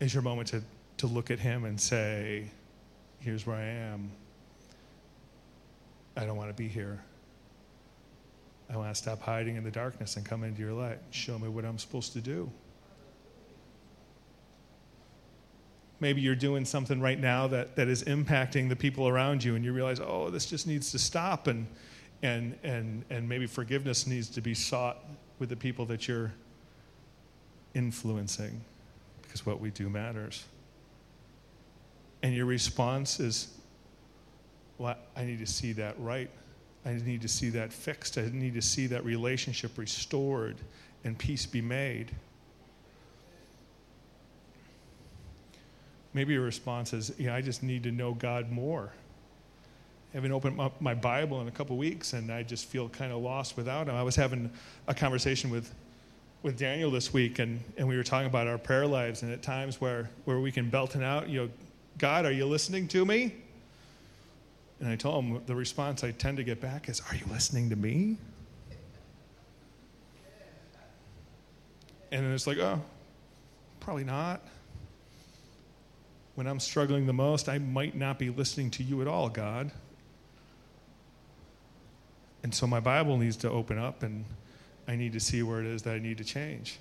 is 0.01 0.13
your 0.13 0.23
moment 0.23 0.49
to, 0.49 0.63
to 0.99 1.07
look 1.07 1.31
at 1.31 1.39
him 1.39 1.65
and 1.65 1.81
say, 1.81 2.51
Here's 3.21 3.47
where 3.47 3.57
I 3.57 3.65
am. 3.65 4.11
I 6.17 6.25
don't 6.25 6.37
want 6.37 6.51
to 6.51 6.55
be 6.55 6.69
here. 6.69 7.01
I 8.73 8.77
want 8.77 8.95
to 8.95 8.95
stop 8.95 9.21
hiding 9.21 9.57
in 9.57 9.65
the 9.65 9.71
darkness 9.71 10.17
and 10.17 10.25
come 10.25 10.45
into 10.45 10.61
your 10.61 10.73
light. 10.73 10.99
Show 11.11 11.39
me 11.39 11.49
what 11.49 11.65
I'm 11.65 11.79
supposed 11.79 12.15
to 12.15 12.21
do. 12.21 12.51
Maybe 16.01 16.23
you're 16.23 16.35
doing 16.35 16.65
something 16.65 17.01
right 17.01 17.21
now 17.21 17.47
that, 17.49 17.77
that 17.77 17.87
is 17.87 18.03
impacting 18.05 18.69
the 18.69 18.75
people 18.75 19.07
around 19.07 19.45
you, 19.45 19.55
and 19.55 19.65
you 19.65 19.73
realize, 19.73 20.01
oh, 20.01 20.31
this 20.31 20.47
just 20.47 20.67
needs 20.67 20.91
to 20.93 20.99
stop, 20.99 21.47
and, 21.47 21.67
and, 22.23 22.59
and, 22.65 23.05
and 23.11 23.29
maybe 23.29 23.47
forgiveness 23.47 24.07
needs 24.07 24.29
to 24.31 24.41
be 24.41 24.55
sought 24.55 24.99
with 25.39 25.49
the 25.49 25.57
people 25.57 25.85
that 25.87 26.09
you're 26.09 26.33
influencing, 27.75 28.65
because 29.21 29.47
what 29.47 29.61
we 29.61 29.71
do 29.71 29.89
matters. 29.89 30.45
And 32.23 32.35
your 32.35 32.47
response 32.47 33.21
is, 33.21 33.55
well, 34.79 34.97
I 35.15 35.25
need 35.25 35.39
to 35.39 35.47
see 35.47 35.73
that 35.75 35.95
right. 35.99 36.31
I 36.85 36.95
need 36.95 37.23
to 37.23 37.29
see 37.29 37.51
that 37.51 37.73
fixed. 37.73 38.19
I 38.19 38.29
need 38.33 38.55
to 38.55 38.63
see 38.63 38.87
that 38.89 39.05
relationship 39.05 39.79
restored 39.79 40.57
and 41.05 41.17
peace 41.17 41.47
be 41.47 41.61
made. 41.61 42.11
Maybe 46.15 46.35
your 46.35 46.43
response 46.43 46.93
is, 46.93 47.13
yeah, 47.19 47.35
I 47.35 47.41
just 47.41 47.63
need 47.63 47.85
to 47.85 47.93
know 47.93 48.13
God 48.13 48.51
more. 48.51 48.93
I 50.13 50.17
haven't 50.17 50.33
opened 50.33 50.61
up 50.61 50.79
my 50.81 50.93
Bible 50.93 51.41
in 51.41 51.49
a 51.49 51.51
couple 51.51 51.77
weeks 51.79 52.13
and 52.13 52.31
I 52.31 52.43
just 52.43 52.67
feel 52.67 52.89
kind 52.89 53.13
of 53.13 53.23
lost 53.23 53.57
without 53.57 53.89
him. 53.89 53.95
I 53.95 54.03
was 54.03 54.15
having 54.15 54.51
a 54.87 54.93
conversation 54.93 55.49
with, 55.49 55.73
with 56.43 56.59
Daniel 56.59 56.91
this 56.91 57.15
week 57.15 57.39
and, 57.39 57.61
and 57.79 57.89
we 57.89 57.97
were 57.97 58.03
talking 58.03 58.27
about 58.27 58.47
our 58.47 58.59
prayer 58.59 58.87
lives 58.87 59.23
and 59.23 59.33
at 59.33 59.43
times 59.43 59.81
where, 59.81 60.11
where 60.27 60.39
we 60.39 60.53
can 60.53 60.69
belt 60.69 60.97
it 60.97 61.03
out, 61.03 61.31
you 61.31 61.43
know, 61.43 61.51
God, 61.97 62.27
are 62.27 62.33
you 62.33 62.45
listening 62.45 62.89
to 62.89 63.07
me? 63.07 63.35
And 64.83 64.91
I 64.91 64.97
told 64.97 65.25
him 65.25 65.41
the 65.47 65.55
response 65.55 66.03
I 66.03 66.11
tend 66.11 66.39
to 66.39 66.45
get 66.45 66.61
back 66.61 66.89
is, 66.89 67.01
Are 67.09 67.15
you 67.15 67.25
listening 67.31 67.71
to 67.71 67.77
me? 67.77 68.17
And 72.11 72.27
then 72.27 72.33
it's 72.33 72.49
like, 72.49 72.59
oh, 72.59 72.83
probably 73.79 74.03
not. 74.03 74.43
When 76.35 76.49
I'm 76.49 76.59
struggling 76.59 77.07
the 77.07 77.13
most, 77.13 77.49
I 77.49 77.59
might 77.59 77.95
not 77.95 78.19
be 78.19 78.29
listening 78.29 78.71
to 78.73 78.83
you 78.83 79.01
at 79.01 79.07
all, 79.07 79.29
God. 79.29 79.71
And 82.43 82.53
so 82.53 82.67
my 82.67 82.81
Bible 82.81 83.17
needs 83.17 83.37
to 83.39 83.51
open 83.51 83.79
up 83.79 84.03
and 84.03 84.25
I 84.89 84.97
need 84.97 85.13
to 85.13 85.21
see 85.21 85.45
where 85.45 85.61
it 85.61 85.67
is 85.67 85.83
that 85.83 85.95
I 85.95 86.01
need 86.01 86.19
to 86.19 86.25
change. 86.25 86.81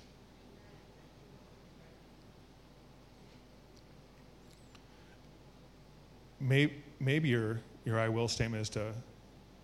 Maybe, 6.40 6.82
maybe 6.98 7.28
your, 7.28 7.60
your 7.84 7.98
I 7.98 8.08
will 8.08 8.28
statement 8.28 8.62
is, 8.62 8.68
to, 8.70 8.92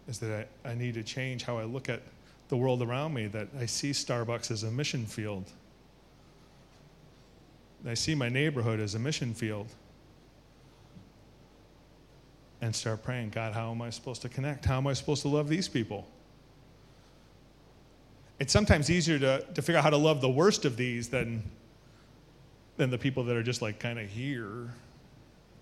is 0.08 0.18
that 0.18 0.48
I, 0.64 0.70
I 0.70 0.74
need 0.74 0.94
to 0.94 1.02
change 1.02 1.42
how 1.44 1.58
I 1.58 1.64
look 1.64 1.88
at 1.88 2.02
the 2.48 2.56
world 2.56 2.82
around 2.82 3.14
me, 3.14 3.26
that 3.28 3.48
I 3.58 3.66
see 3.66 3.90
Starbucks 3.90 4.50
as 4.50 4.62
a 4.62 4.70
mission 4.70 5.06
field. 5.06 5.44
I 7.86 7.94
see 7.94 8.14
my 8.14 8.28
neighborhood 8.28 8.80
as 8.80 8.94
a 8.94 8.98
mission 8.98 9.34
field. 9.34 9.68
And 12.60 12.74
start 12.74 13.04
praying, 13.04 13.30
God, 13.30 13.52
how 13.52 13.70
am 13.70 13.80
I 13.82 13.90
supposed 13.90 14.22
to 14.22 14.28
connect? 14.28 14.64
How 14.64 14.78
am 14.78 14.86
I 14.86 14.92
supposed 14.92 15.22
to 15.22 15.28
love 15.28 15.48
these 15.48 15.68
people? 15.68 16.08
It's 18.40 18.52
sometimes 18.52 18.90
easier 18.90 19.18
to, 19.18 19.44
to 19.54 19.62
figure 19.62 19.78
out 19.78 19.84
how 19.84 19.90
to 19.90 19.96
love 19.96 20.20
the 20.20 20.28
worst 20.28 20.64
of 20.64 20.76
these 20.76 21.08
than, 21.08 21.42
than 22.76 22.90
the 22.90 22.98
people 22.98 23.24
that 23.24 23.36
are 23.36 23.42
just 23.42 23.62
like 23.62 23.78
kind 23.78 23.98
of 23.98 24.08
here, 24.08 24.72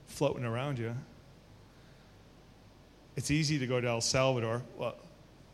floating 0.07 0.45
around 0.45 0.79
you. 0.79 0.95
It's 3.16 3.31
easy 3.31 3.59
to 3.59 3.66
go 3.66 3.81
to 3.81 3.88
El 3.88 4.00
Salvador. 4.00 4.62
Well, 4.76 4.94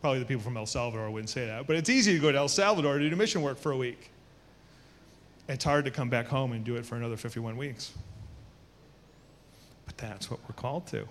probably 0.00 0.18
the 0.18 0.24
people 0.24 0.42
from 0.42 0.56
El 0.56 0.66
Salvador 0.66 1.10
wouldn't 1.10 1.30
say 1.30 1.46
that, 1.46 1.66
but 1.66 1.76
it's 1.76 1.88
easy 1.88 2.14
to 2.14 2.18
go 2.18 2.32
to 2.32 2.38
El 2.38 2.48
Salvador 2.48 2.98
to 2.98 3.08
do 3.08 3.16
mission 3.16 3.40
work 3.40 3.58
for 3.58 3.72
a 3.72 3.76
week. 3.76 4.10
It's 5.48 5.64
hard 5.64 5.84
to 5.84 5.90
come 5.90 6.08
back 6.08 6.26
home 6.26 6.52
and 6.52 6.64
do 6.64 6.76
it 6.76 6.84
for 6.84 6.96
another 6.96 7.16
51 7.16 7.56
weeks. 7.56 7.92
But 9.86 9.96
that's 9.96 10.30
what 10.30 10.40
we're 10.48 10.54
called 10.54 10.86
to. 10.88 11.06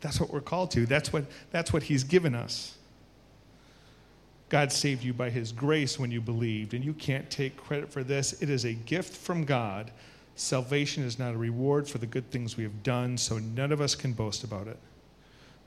That's 0.00 0.20
what 0.20 0.32
we're 0.32 0.40
called 0.40 0.70
to. 0.72 0.86
That's 0.86 1.12
what, 1.12 1.24
that's 1.50 1.72
what 1.72 1.84
He's 1.84 2.04
given 2.04 2.34
us. 2.34 2.76
God 4.48 4.70
saved 4.70 5.02
you 5.02 5.12
by 5.12 5.30
His 5.30 5.52
grace 5.52 5.98
when 5.98 6.10
you 6.10 6.20
believed, 6.20 6.74
and 6.74 6.84
you 6.84 6.92
can't 6.92 7.28
take 7.30 7.56
credit 7.56 7.90
for 7.90 8.04
this. 8.04 8.40
It 8.42 8.50
is 8.50 8.64
a 8.64 8.72
gift 8.74 9.16
from 9.16 9.44
God. 9.44 9.90
Salvation 10.36 11.02
is 11.02 11.18
not 11.18 11.34
a 11.34 11.38
reward 11.38 11.88
for 11.88 11.96
the 11.96 12.06
good 12.06 12.30
things 12.30 12.58
we 12.58 12.62
have 12.62 12.82
done, 12.82 13.16
so 13.16 13.38
none 13.38 13.72
of 13.72 13.80
us 13.80 13.94
can 13.94 14.12
boast 14.12 14.44
about 14.44 14.68
it. 14.68 14.78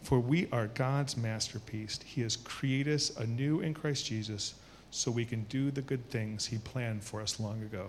For 0.04 0.20
we 0.20 0.48
are 0.52 0.68
God's 0.68 1.18
masterpiece. 1.18 2.00
He 2.06 2.22
has 2.22 2.38
created 2.38 2.94
us 2.94 3.10
anew 3.18 3.62
in 3.62 3.74
Christ 3.74 4.06
Jesus 4.06 4.54
so 4.92 5.10
we 5.10 5.26
can 5.26 5.44
do 5.46 5.72
the 5.72 5.82
good 5.82 6.08
things 6.12 6.46
He 6.46 6.60
planned 6.60 7.04
for 7.04 7.20
us 7.20 7.40
long 7.40 7.64
ago. 7.64 7.88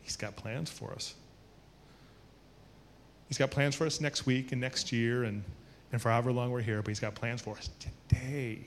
He's 0.00 0.16
got 0.16 0.36
plans 0.36 0.70
for 0.70 0.90
us. 0.92 1.14
He's 3.28 3.38
got 3.38 3.50
plans 3.50 3.74
for 3.74 3.86
us 3.86 4.00
next 4.00 4.24
week 4.24 4.52
and 4.52 4.60
next 4.60 4.90
year 4.90 5.24
and, 5.24 5.44
and 5.92 6.00
for 6.00 6.08
however 6.08 6.32
long 6.32 6.50
we're 6.50 6.62
here, 6.62 6.80
but 6.80 6.88
He's 6.88 6.98
got 6.98 7.14
plans 7.14 7.42
for 7.42 7.58
us 7.58 7.68
today. 7.78 8.60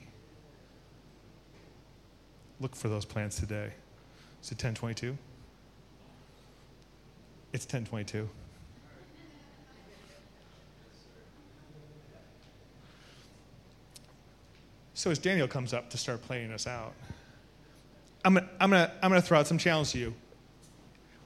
Look 2.60 2.76
for 2.76 2.88
those 2.88 3.04
plans 3.04 3.34
today. 3.34 3.72
Is 4.40 4.52
it 4.52 4.62
1022? 4.62 5.18
It's 7.54 7.66
1022. 7.66 8.28
So 14.94 15.12
as 15.12 15.20
Daniel 15.20 15.46
comes 15.46 15.72
up 15.72 15.88
to 15.90 15.96
start 15.96 16.20
playing 16.22 16.50
us 16.50 16.66
out, 16.66 16.94
I'm 18.24 18.38
I'm 18.38 18.70
gonna, 18.70 18.90
I'm 19.00 19.10
gonna 19.10 19.22
throw 19.22 19.38
out 19.38 19.46
some 19.46 19.58
challenge 19.58 19.92
to 19.92 19.98
you. 19.98 20.14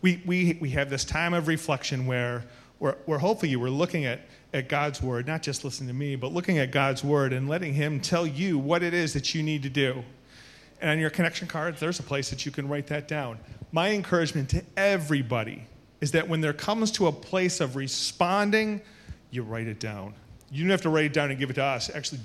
We, 0.03 0.23
we, 0.27 0.59
we 0.61 0.71
have 0.71 0.91
this 0.91 1.07
time 1.07 1.33
of 1.33 1.49
reflection 1.49 2.07
where, 2.07 2.45
where, 2.79 2.99
where 3.07 3.19
hopefully 3.19 3.51
you 3.51 3.59
were 3.59 3.71
looking 3.71 4.05
at, 4.05 4.21
at 4.53 4.69
God's 4.69 5.01
word, 5.01 5.27
not 5.27 5.43
just 5.43 5.65
listening 5.65 5.89
to 5.89 5.95
me, 5.95 6.15
but 6.15 6.31
looking 6.31 6.59
at 6.59 6.71
God's 6.71 7.03
word 7.03 7.33
and 7.33 7.49
letting 7.49 7.73
Him 7.73 8.01
tell 8.01 8.27
you 8.27 8.59
what 8.59 8.83
it 8.83 8.93
is 8.93 9.15
that 9.15 9.35
you 9.35 9.43
need 9.43 9.63
to 9.63 9.71
do. 9.71 10.05
And 10.83 10.91
on 10.91 10.99
your 10.99 11.11
connection 11.11 11.49
cards, 11.49 11.81
there's 11.81 12.01
a 12.01 12.03
place 12.03 12.29
that 12.29 12.45
you 12.45 12.53
can 12.53 12.69
write 12.69 12.87
that 12.89 13.09
down. 13.09 13.39
My 13.73 13.93
encouragement 13.93 14.51
to 14.51 14.63
everybody 14.77 15.67
is 16.01 16.13
that 16.13 16.29
when 16.29 16.41
there 16.41 16.53
comes 16.53 16.91
to 16.93 17.07
a 17.07 17.13
place 17.13 17.61
of 17.61 17.77
responding, 17.77 18.81
you 19.31 19.43
write 19.43 19.67
it 19.67 19.81
down. 19.81 20.15
You 20.51 20.63
don't 20.65 20.71
have 20.71 20.83
to 20.83 20.91
write 20.91 21.07
it 21.07 21.13
down 21.13 21.31
and 21.31 21.39
give 21.39 21.51
it 21.51 21.55
to 21.55 21.65
us. 21.65 21.91
Actually, 21.95 22.21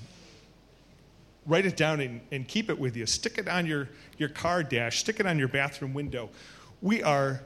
write 1.45 1.65
it 1.65 1.75
down 1.75 1.99
and, 1.99 2.21
and 2.31 2.47
keep 2.47 2.69
it 2.69 2.79
with 2.79 2.95
you. 2.95 3.05
Stick 3.05 3.37
it 3.37 3.47
on 3.47 3.65
your, 3.65 3.89
your 4.17 4.29
car 4.29 4.63
dash, 4.63 4.99
stick 4.99 5.19
it 5.19 5.25
on 5.25 5.37
your 5.37 5.47
bathroom 5.47 5.93
window. 5.93 6.29
We 6.81 7.03
are 7.03 7.41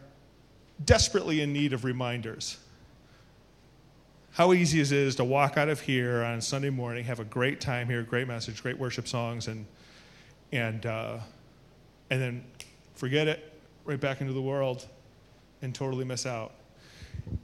desperately 0.84 1.42
in 1.42 1.54
need 1.54 1.74
of 1.74 1.84
reminders. 1.84 2.58
How 4.32 4.54
easy 4.54 4.80
is 4.80 4.92
it 4.92 5.00
is 5.00 5.16
to 5.16 5.24
walk 5.24 5.58
out 5.58 5.68
of 5.68 5.80
here 5.80 6.24
on 6.24 6.42
Sunday 6.42 6.70
morning, 6.70 7.04
have 7.06 7.20
a 7.20 7.24
great 7.24 7.60
time 7.60 7.88
here, 7.88 8.04
great 8.04 8.28
message, 8.28 8.62
great 8.62 8.78
worship 8.78 9.08
songs, 9.08 9.48
and, 9.48 9.66
and, 10.52 10.86
uh, 10.86 11.18
and 12.12 12.22
then 12.22 12.44
forget 12.94 13.28
it, 13.28 13.52
right 13.86 14.00
back 14.00 14.22
into 14.22 14.34
the 14.34 14.42
world, 14.42 14.88
and 15.62 15.74
totally 15.74 16.06
miss 16.06 16.26
out. 16.26 16.54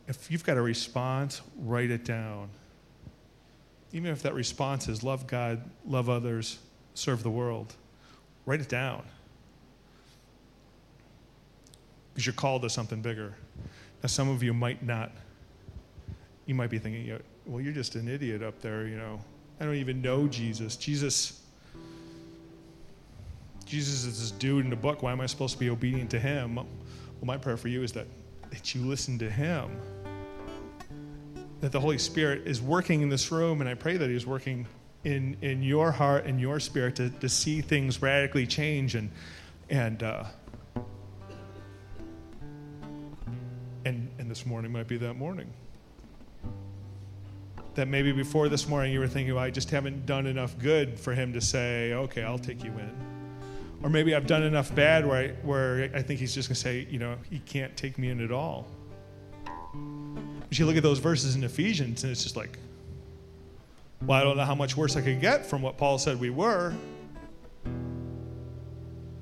If 0.08 0.32
you've 0.32 0.44
got 0.44 0.58
a 0.58 0.62
response, 0.62 1.42
write 1.58 1.92
it 1.92 2.06
down 2.06 2.50
even 3.94 4.12
if 4.12 4.24
that 4.24 4.34
response 4.34 4.88
is 4.90 5.04
love 5.04 5.28
God, 5.28 5.62
love 5.88 6.10
others, 6.10 6.58
serve 6.96 7.24
the 7.24 7.30
world, 7.30 7.76
write 8.46 8.60
it 8.60 8.68
down. 8.68 9.04
Because 12.12 12.26
you're 12.26 12.34
called 12.34 12.64
to 12.64 12.70
something 12.70 13.02
bigger. 13.02 13.36
Now, 14.02 14.08
some 14.08 14.30
of 14.30 14.44
you 14.44 14.54
might 14.54 14.84
not. 14.84 15.12
You 16.46 16.56
might 16.56 16.70
be 16.70 16.78
thinking, 16.78 17.18
well, 17.46 17.62
you're 17.62 17.74
just 17.74 17.96
an 17.96 18.08
idiot 18.08 18.44
up 18.44 18.60
there, 18.62 18.88
you 18.88 18.98
know. 18.98 19.22
I 19.60 19.66
don't 19.66 19.76
even 19.76 20.02
know 20.02 20.28
Jesus. 20.28 20.76
Jesus. 20.76 21.40
Jesus 23.66 24.06
is 24.06 24.20
this 24.20 24.32
dude 24.32 24.66
in 24.66 24.70
the 24.70 24.76
book. 24.76 25.02
Why 25.02 25.12
am 25.12 25.22
I 25.22 25.26
supposed 25.26 25.54
to 25.54 25.60
be 25.60 25.70
obedient 25.70 26.10
to 26.12 26.20
him? 26.20 26.60
Well, 27.24 27.28
my 27.28 27.38
prayer 27.38 27.56
for 27.56 27.70
you 27.70 27.84
is 27.84 27.94
that, 27.94 28.06
that 28.50 28.76
you 28.76 28.82
listen 28.82 29.18
to 29.20 29.30
him 29.30 29.80
that 31.62 31.72
the 31.72 31.80
Holy 31.80 31.98
Spirit 31.98 32.46
is 32.46 32.62
working 32.62 33.00
in 33.00 33.08
this 33.08 33.32
room, 33.32 33.62
and 33.62 33.70
I 33.70 33.76
pray 33.76 33.96
that 33.96 34.10
He's 34.10 34.26
working 34.26 34.68
in, 35.06 35.38
in 35.42 35.64
your 35.64 35.90
heart 35.90 36.26
and 36.26 36.38
your 36.38 36.60
spirit 36.60 36.98
to, 36.98 37.10
to 37.10 37.30
see 37.30 37.62
things 37.62 38.02
radically 38.02 38.46
change 38.46 38.96
and 38.96 39.10
and 39.70 40.04
uh, 40.04 40.26
and 43.86 44.12
and 44.20 44.30
this 44.30 44.46
morning 44.46 44.74
might 44.74 44.90
be 44.90 44.98
that 44.98 45.14
morning. 45.14 45.48
That 47.76 47.88
maybe 47.88 48.12
before 48.12 48.50
this 48.50 48.68
morning 48.68 48.92
you 48.92 49.00
were 49.00 49.08
thinking, 49.08 49.34
well, 49.34 49.46
I 49.46 49.50
just 49.50 49.70
haven't 49.70 50.06
done 50.06 50.28
enough 50.28 50.60
good 50.60 51.00
for 51.00 51.14
him 51.14 51.32
to 51.32 51.40
say, 51.40 51.94
okay, 51.94 52.24
I'll 52.24 52.38
take 52.38 52.66
you 52.66 52.72
in. 52.72 53.13
Or 53.84 53.90
maybe 53.90 54.16
I've 54.16 54.28
done 54.28 54.44
enough 54.44 54.74
bad 54.74 55.06
where 55.06 55.18
I, 55.18 55.28
where 55.46 55.92
I 55.94 56.02
think 56.02 56.20
he's 56.20 56.34
just 56.34 56.48
going 56.48 56.56
to 56.56 56.62
say, 56.62 56.88
you 56.90 57.00
know, 57.00 57.18
he 57.30 57.40
can't 57.40 57.76
take 57.76 57.98
me 57.98 58.10
in 58.10 58.24
at 58.24 58.32
all. 58.32 58.66
But 60.48 60.58
you 60.58 60.66
look 60.66 60.78
at 60.78 60.84
those 60.84 61.00
verses 61.00 61.36
in 61.36 61.44
Ephesians, 61.44 62.04
and 62.04 62.12
it's 62.12 62.24
just 62.24 62.38
like, 62.38 62.58
well, 64.06 64.20
I 64.20 64.24
don't 64.24 64.38
know 64.38 64.46
how 64.46 64.56
much 64.56 64.78
worse 64.78 64.96
I 64.96 65.02
could 65.02 65.20
get 65.20 65.46
from 65.46 65.62
what 65.62 65.78
Paul 65.78 65.98
said 65.98 66.20
we 66.20 66.30
were. 66.30 66.74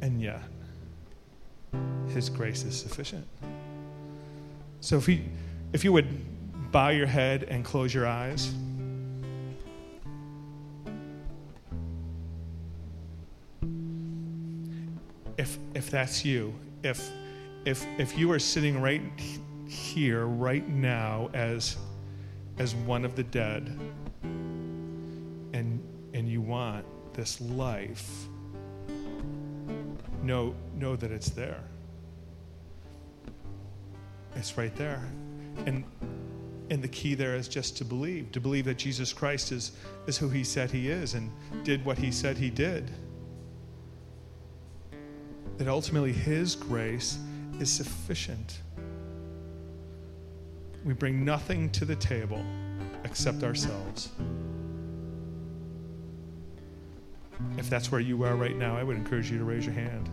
And 0.01 0.21
yet, 0.21 0.41
his 2.09 2.29
grace 2.29 2.63
is 2.63 2.79
sufficient. 2.79 3.25
So 4.79 4.97
if, 4.97 5.05
he, 5.05 5.23
if 5.73 5.83
you 5.83 5.91
would 5.93 6.07
bow 6.71 6.89
your 6.89 7.07
head 7.07 7.43
and 7.43 7.65
close 7.65 7.93
your 7.93 8.07
eyes. 8.07 8.53
If, 15.81 15.89
that's 15.89 16.23
you, 16.23 16.53
if, 16.83 17.09
if, 17.65 17.87
if 17.97 18.15
you 18.15 18.31
are 18.31 18.37
sitting 18.37 18.79
right 18.79 19.01
here 19.65 20.27
right 20.27 20.69
now 20.69 21.31
as 21.33 21.75
as 22.59 22.75
one 22.75 23.03
of 23.03 23.15
the 23.15 23.23
dead 23.23 23.75
and 24.21 25.83
and 26.13 26.29
you 26.29 26.39
want 26.39 26.85
this 27.15 27.41
life 27.41 28.27
know 30.21 30.53
know 30.75 30.95
that 30.95 31.11
it's 31.11 31.31
there. 31.31 31.63
It's 34.35 34.55
right 34.55 34.75
there. 34.75 35.01
And 35.65 35.83
and 36.69 36.83
the 36.83 36.89
key 36.89 37.15
there 37.15 37.35
is 37.35 37.47
just 37.47 37.75
to 37.77 37.85
believe 37.85 38.31
to 38.33 38.39
believe 38.39 38.65
that 38.65 38.77
jesus 38.77 39.11
christ 39.11 39.51
is 39.51 39.73
is 40.07 40.17
who 40.17 40.29
he 40.29 40.41
said 40.41 40.71
he 40.71 40.89
is 40.89 41.15
and 41.15 41.29
did 41.65 41.83
what 41.83 41.97
he 41.97 42.11
said 42.11 42.37
he 42.37 42.49
did 42.49 42.89
that 45.61 45.69
ultimately 45.69 46.11
his 46.11 46.55
grace 46.55 47.19
is 47.59 47.71
sufficient 47.71 48.61
we 50.83 50.93
bring 50.93 51.23
nothing 51.23 51.69
to 51.71 51.85
the 51.85 51.95
table 51.95 52.43
except 53.03 53.43
ourselves. 53.43 54.09
If 57.57 57.69
that's 57.69 57.91
where 57.91 58.01
you 58.01 58.23
are 58.23 58.35
right 58.35 58.55
now, 58.55 58.75
I 58.75 58.83
would 58.83 58.97
encourage 58.97 59.29
you 59.31 59.37
to 59.37 59.43
raise 59.43 59.65
your 59.65 59.75
hand. 59.75 60.09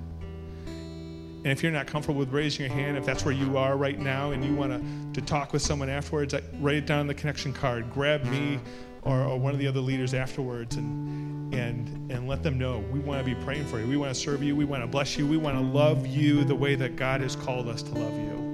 And 0.67 1.47
if 1.47 1.63
you're 1.63 1.73
not 1.73 1.87
comfortable 1.87 2.19
with 2.19 2.33
raising 2.33 2.67
your 2.67 2.75
hand, 2.75 2.99
if 2.99 3.07
that's 3.07 3.25
where 3.25 3.35
you 3.35 3.57
are 3.57 3.77
right 3.77 3.99
now 3.99 4.33
and 4.33 4.45
you 4.45 4.55
want 4.55 4.73
to, 4.73 5.21
to 5.21 5.27
talk 5.27 5.53
with 5.53 5.63
someone 5.63 5.89
afterwards, 5.89 6.35
write 6.61 6.77
it 6.77 6.87
down 6.87 7.01
on 7.01 7.07
the 7.07 7.15
connection 7.15 7.53
card. 7.53 7.91
Grab 7.93 8.25
me 8.25 8.59
or, 9.03 9.23
or 9.23 9.39
one 9.39 9.53
of 9.53 9.59
the 9.59 9.67
other 9.67 9.81
leaders 9.81 10.15
afterwards 10.15 10.77
and, 10.77 11.28
and, 11.53 12.11
and 12.11 12.29
let 12.29 12.43
them 12.43 12.59
know 12.59 12.81
we 12.93 12.99
want 12.99 13.25
to 13.25 13.25
be 13.25 13.35
praying 13.45 13.67
for 13.67 13.81
you. 13.81 13.87
We 13.87 13.97
want 13.97 14.15
to 14.15 14.21
serve 14.21 14.43
you. 14.43 14.55
We 14.55 14.65
want 14.65 14.83
to 14.83 14.87
bless 14.87 15.17
you. 15.17 15.27
We 15.27 15.37
want 15.37 15.57
to 15.57 15.63
love 15.63 16.07
you 16.07 16.45
the 16.45 16.55
way 16.55 16.75
that 16.75 16.97
God 16.97 17.21
has 17.21 17.37
called 17.37 17.69
us 17.69 17.83
to 17.83 17.93
love 17.93 18.15
you. 18.15 18.49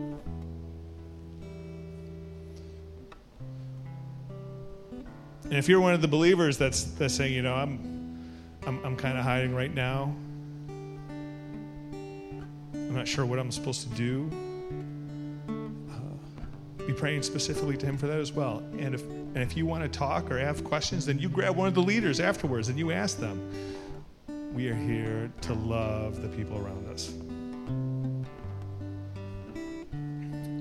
And 5.45 5.55
if 5.55 5.69
you're 5.69 5.81
one 5.81 5.95
of 5.95 6.01
the 6.01 6.09
believers 6.09 6.57
that's, 6.59 6.85
that's 6.85 7.15
saying, 7.15 7.33
you 7.33 7.43
know, 7.43 7.55
I'm, 7.55 8.29
I'm, 8.67 8.85
I'm 8.85 8.97
kind 8.97 9.19
of 9.19 9.25
hiding 9.25 9.55
right 9.55 9.73
now, 9.73 10.15
I'm 12.75 12.95
not 12.95 13.07
sure 13.07 13.27
what 13.27 13.39
I'm 13.39 13.53
supposed 13.53 13.83
to 13.83 13.89
do, 13.95 14.31
be 16.87 16.93
praying 16.93 17.23
specifically 17.23 17.77
to 17.79 17.87
Him 17.87 17.97
for 17.97 18.07
that 18.07 18.19
as 18.19 18.33
well. 18.33 18.63
And 18.79 18.95
if, 18.95 19.03
and 19.03 19.39
if 19.39 19.57
you 19.57 19.67
want 19.67 19.83
to 19.83 19.89
talk 19.89 20.31
or 20.31 20.39
have 20.39 20.65
questions, 20.65 21.07
then 21.07 21.19
you 21.19 21.29
grab 21.29 21.57
one 21.57 21.69
of 21.69 21.75
the 21.75 21.83
leaders 21.83 22.21
afterwards 22.21 22.69
and 22.69 22.79
you 22.79 22.93
ask 22.93 23.19
them. 23.19 23.41
We 24.55 24.69
are 24.69 24.75
here 24.75 25.33
to 25.43 25.55
love 25.55 26.23
the 26.23 26.29
people 26.29 26.59
around 26.59 26.87
us. 26.89 27.13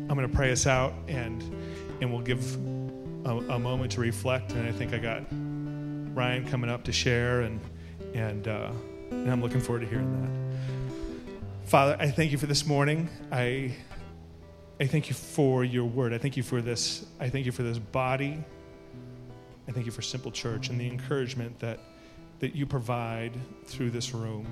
I'm 0.10 0.18
going 0.18 0.30
to 0.30 0.36
pray 0.36 0.52
us 0.52 0.68
out 0.68 0.94
and, 1.08 1.42
and 2.02 2.12
we'll 2.12 2.22
give 2.22 2.56
a, 3.26 3.38
a, 3.50 3.60
moment 3.60 3.92
to 3.94 4.02
reflect. 4.02 4.52
And 4.52 4.68
I 4.68 4.72
think 4.72 4.94
I 4.94 4.98
got 4.98 5.24
Ryan 6.16 6.48
coming 6.48 6.70
up 6.70 6.84
to 6.84 6.92
share, 6.92 7.42
and, 7.42 7.60
and, 8.14 8.48
uh, 8.48 8.72
and 9.12 9.32
I'm 9.32 9.42
looking 9.42 9.62
forward 9.62 9.82
to 9.82 9.88
hearing 9.88 10.12
that. 10.22 11.70
Father, 11.70 11.96
I 12.00 12.12
thank 12.12 12.32
you 12.32 12.38
for 12.38 12.46
this 12.46 12.66
morning. 12.66 13.10
I, 13.32 13.74
I 14.84 14.86
thank 14.86 15.08
you 15.08 15.16
for 15.16 15.64
your 15.64 15.86
word. 15.86 16.12
I 16.12 16.18
thank 16.18 16.36
you 16.36 16.44
for 16.44 16.62
this. 16.62 17.06
I 17.18 17.30
thank 17.30 17.46
you 17.46 17.54
for 17.54 17.64
this 17.64 17.80
body. 17.80 18.44
I 19.66 19.72
thank 19.72 19.86
you 19.86 19.94
for 19.94 20.02
Simple 20.02 20.30
Church 20.30 20.68
and 20.68 20.78
the 20.78 20.86
encouragement 20.86 21.58
that, 21.60 21.80
that 22.40 22.54
you 22.54 22.66
provide 22.66 23.32
through 23.64 23.92
this 23.92 24.14
room. 24.14 24.46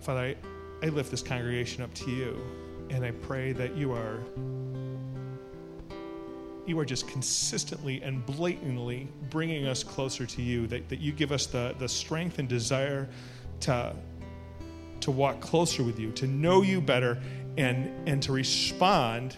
Father, 0.00 0.34
I, 0.82 0.86
I 0.86 0.88
lift 0.88 1.10
this 1.10 1.20
congregation 1.20 1.82
up 1.82 1.92
to 1.92 2.10
you. 2.10 2.40
And 2.88 3.04
I 3.04 3.10
pray 3.10 3.52
that 3.52 3.76
you 3.76 3.92
are 3.92 4.20
you 6.64 6.78
are 6.78 6.86
just 6.86 7.06
consistently 7.08 8.00
and 8.00 8.24
blatantly 8.24 9.06
bringing 9.28 9.66
us 9.66 9.84
closer 9.84 10.24
to 10.24 10.40
you, 10.40 10.66
that, 10.68 10.88
that 10.88 10.98
you 10.98 11.12
give 11.12 11.30
us 11.30 11.44
the, 11.44 11.74
the 11.78 11.88
strength 11.88 12.38
and 12.38 12.48
desire 12.48 13.06
to, 13.60 13.94
to 15.06 15.12
walk 15.12 15.38
closer 15.40 15.84
with 15.84 16.00
you, 16.00 16.10
to 16.10 16.26
know 16.26 16.62
you 16.62 16.80
better, 16.80 17.16
and, 17.56 18.08
and 18.08 18.20
to 18.20 18.32
respond 18.32 19.36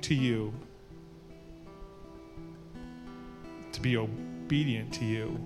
to 0.00 0.14
you, 0.14 0.54
to 3.72 3.80
be 3.82 3.94
obedient 3.98 4.90
to 4.94 5.04
you. 5.04 5.38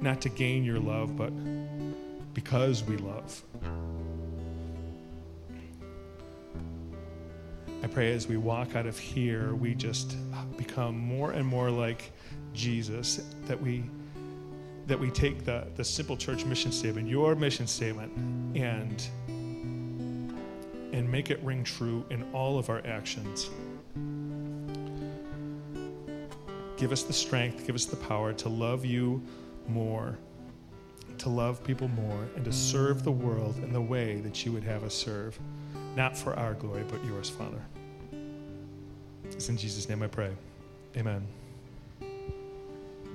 Not 0.00 0.22
to 0.22 0.30
gain 0.30 0.64
your 0.64 0.78
love, 0.78 1.14
but 1.14 1.30
because 2.32 2.82
we 2.82 2.96
love. 2.96 3.42
I 7.82 7.86
pray 7.86 8.14
as 8.14 8.26
we 8.26 8.38
walk 8.38 8.76
out 8.76 8.86
of 8.86 8.98
here, 8.98 9.54
we 9.54 9.74
just 9.74 10.16
become 10.56 10.96
more 10.96 11.32
and 11.32 11.46
more 11.46 11.70
like 11.70 12.12
Jesus, 12.54 13.20
that 13.44 13.60
we 13.60 13.84
that 14.90 14.98
we 14.98 15.10
take 15.10 15.44
the, 15.44 15.66
the 15.76 15.84
simple 15.84 16.16
church 16.16 16.44
mission 16.44 16.72
statement, 16.72 17.08
your 17.08 17.34
mission 17.34 17.66
statement, 17.66 18.12
and 18.56 19.08
and 20.92 21.10
make 21.10 21.30
it 21.30 21.40
ring 21.42 21.62
true 21.62 22.04
in 22.10 22.24
all 22.32 22.58
of 22.58 22.68
our 22.68 22.82
actions. 22.84 23.48
Give 26.76 26.92
us 26.92 27.04
the 27.04 27.12
strength, 27.12 27.64
give 27.64 27.76
us 27.76 27.84
the 27.84 27.96
power 27.96 28.32
to 28.32 28.48
love 28.48 28.84
you 28.84 29.22
more 29.68 30.18
to 31.20 31.28
love 31.28 31.62
people 31.62 31.86
more 31.88 32.26
and 32.34 32.44
to 32.46 32.52
serve 32.52 33.04
the 33.04 33.12
world 33.12 33.54
in 33.62 33.74
the 33.74 33.80
way 33.80 34.20
that 34.20 34.44
you 34.46 34.52
would 34.52 34.64
have 34.64 34.82
us 34.82 34.94
serve, 34.94 35.38
not 35.94 36.16
for 36.16 36.34
our 36.34 36.54
glory, 36.54 36.82
but 36.88 37.04
yours, 37.04 37.28
Father. 37.28 37.62
It's 39.24 39.50
in 39.50 39.58
Jesus' 39.58 39.86
name 39.86 40.02
I 40.02 40.06
pray. 40.06 40.32
Amen. 40.96 41.26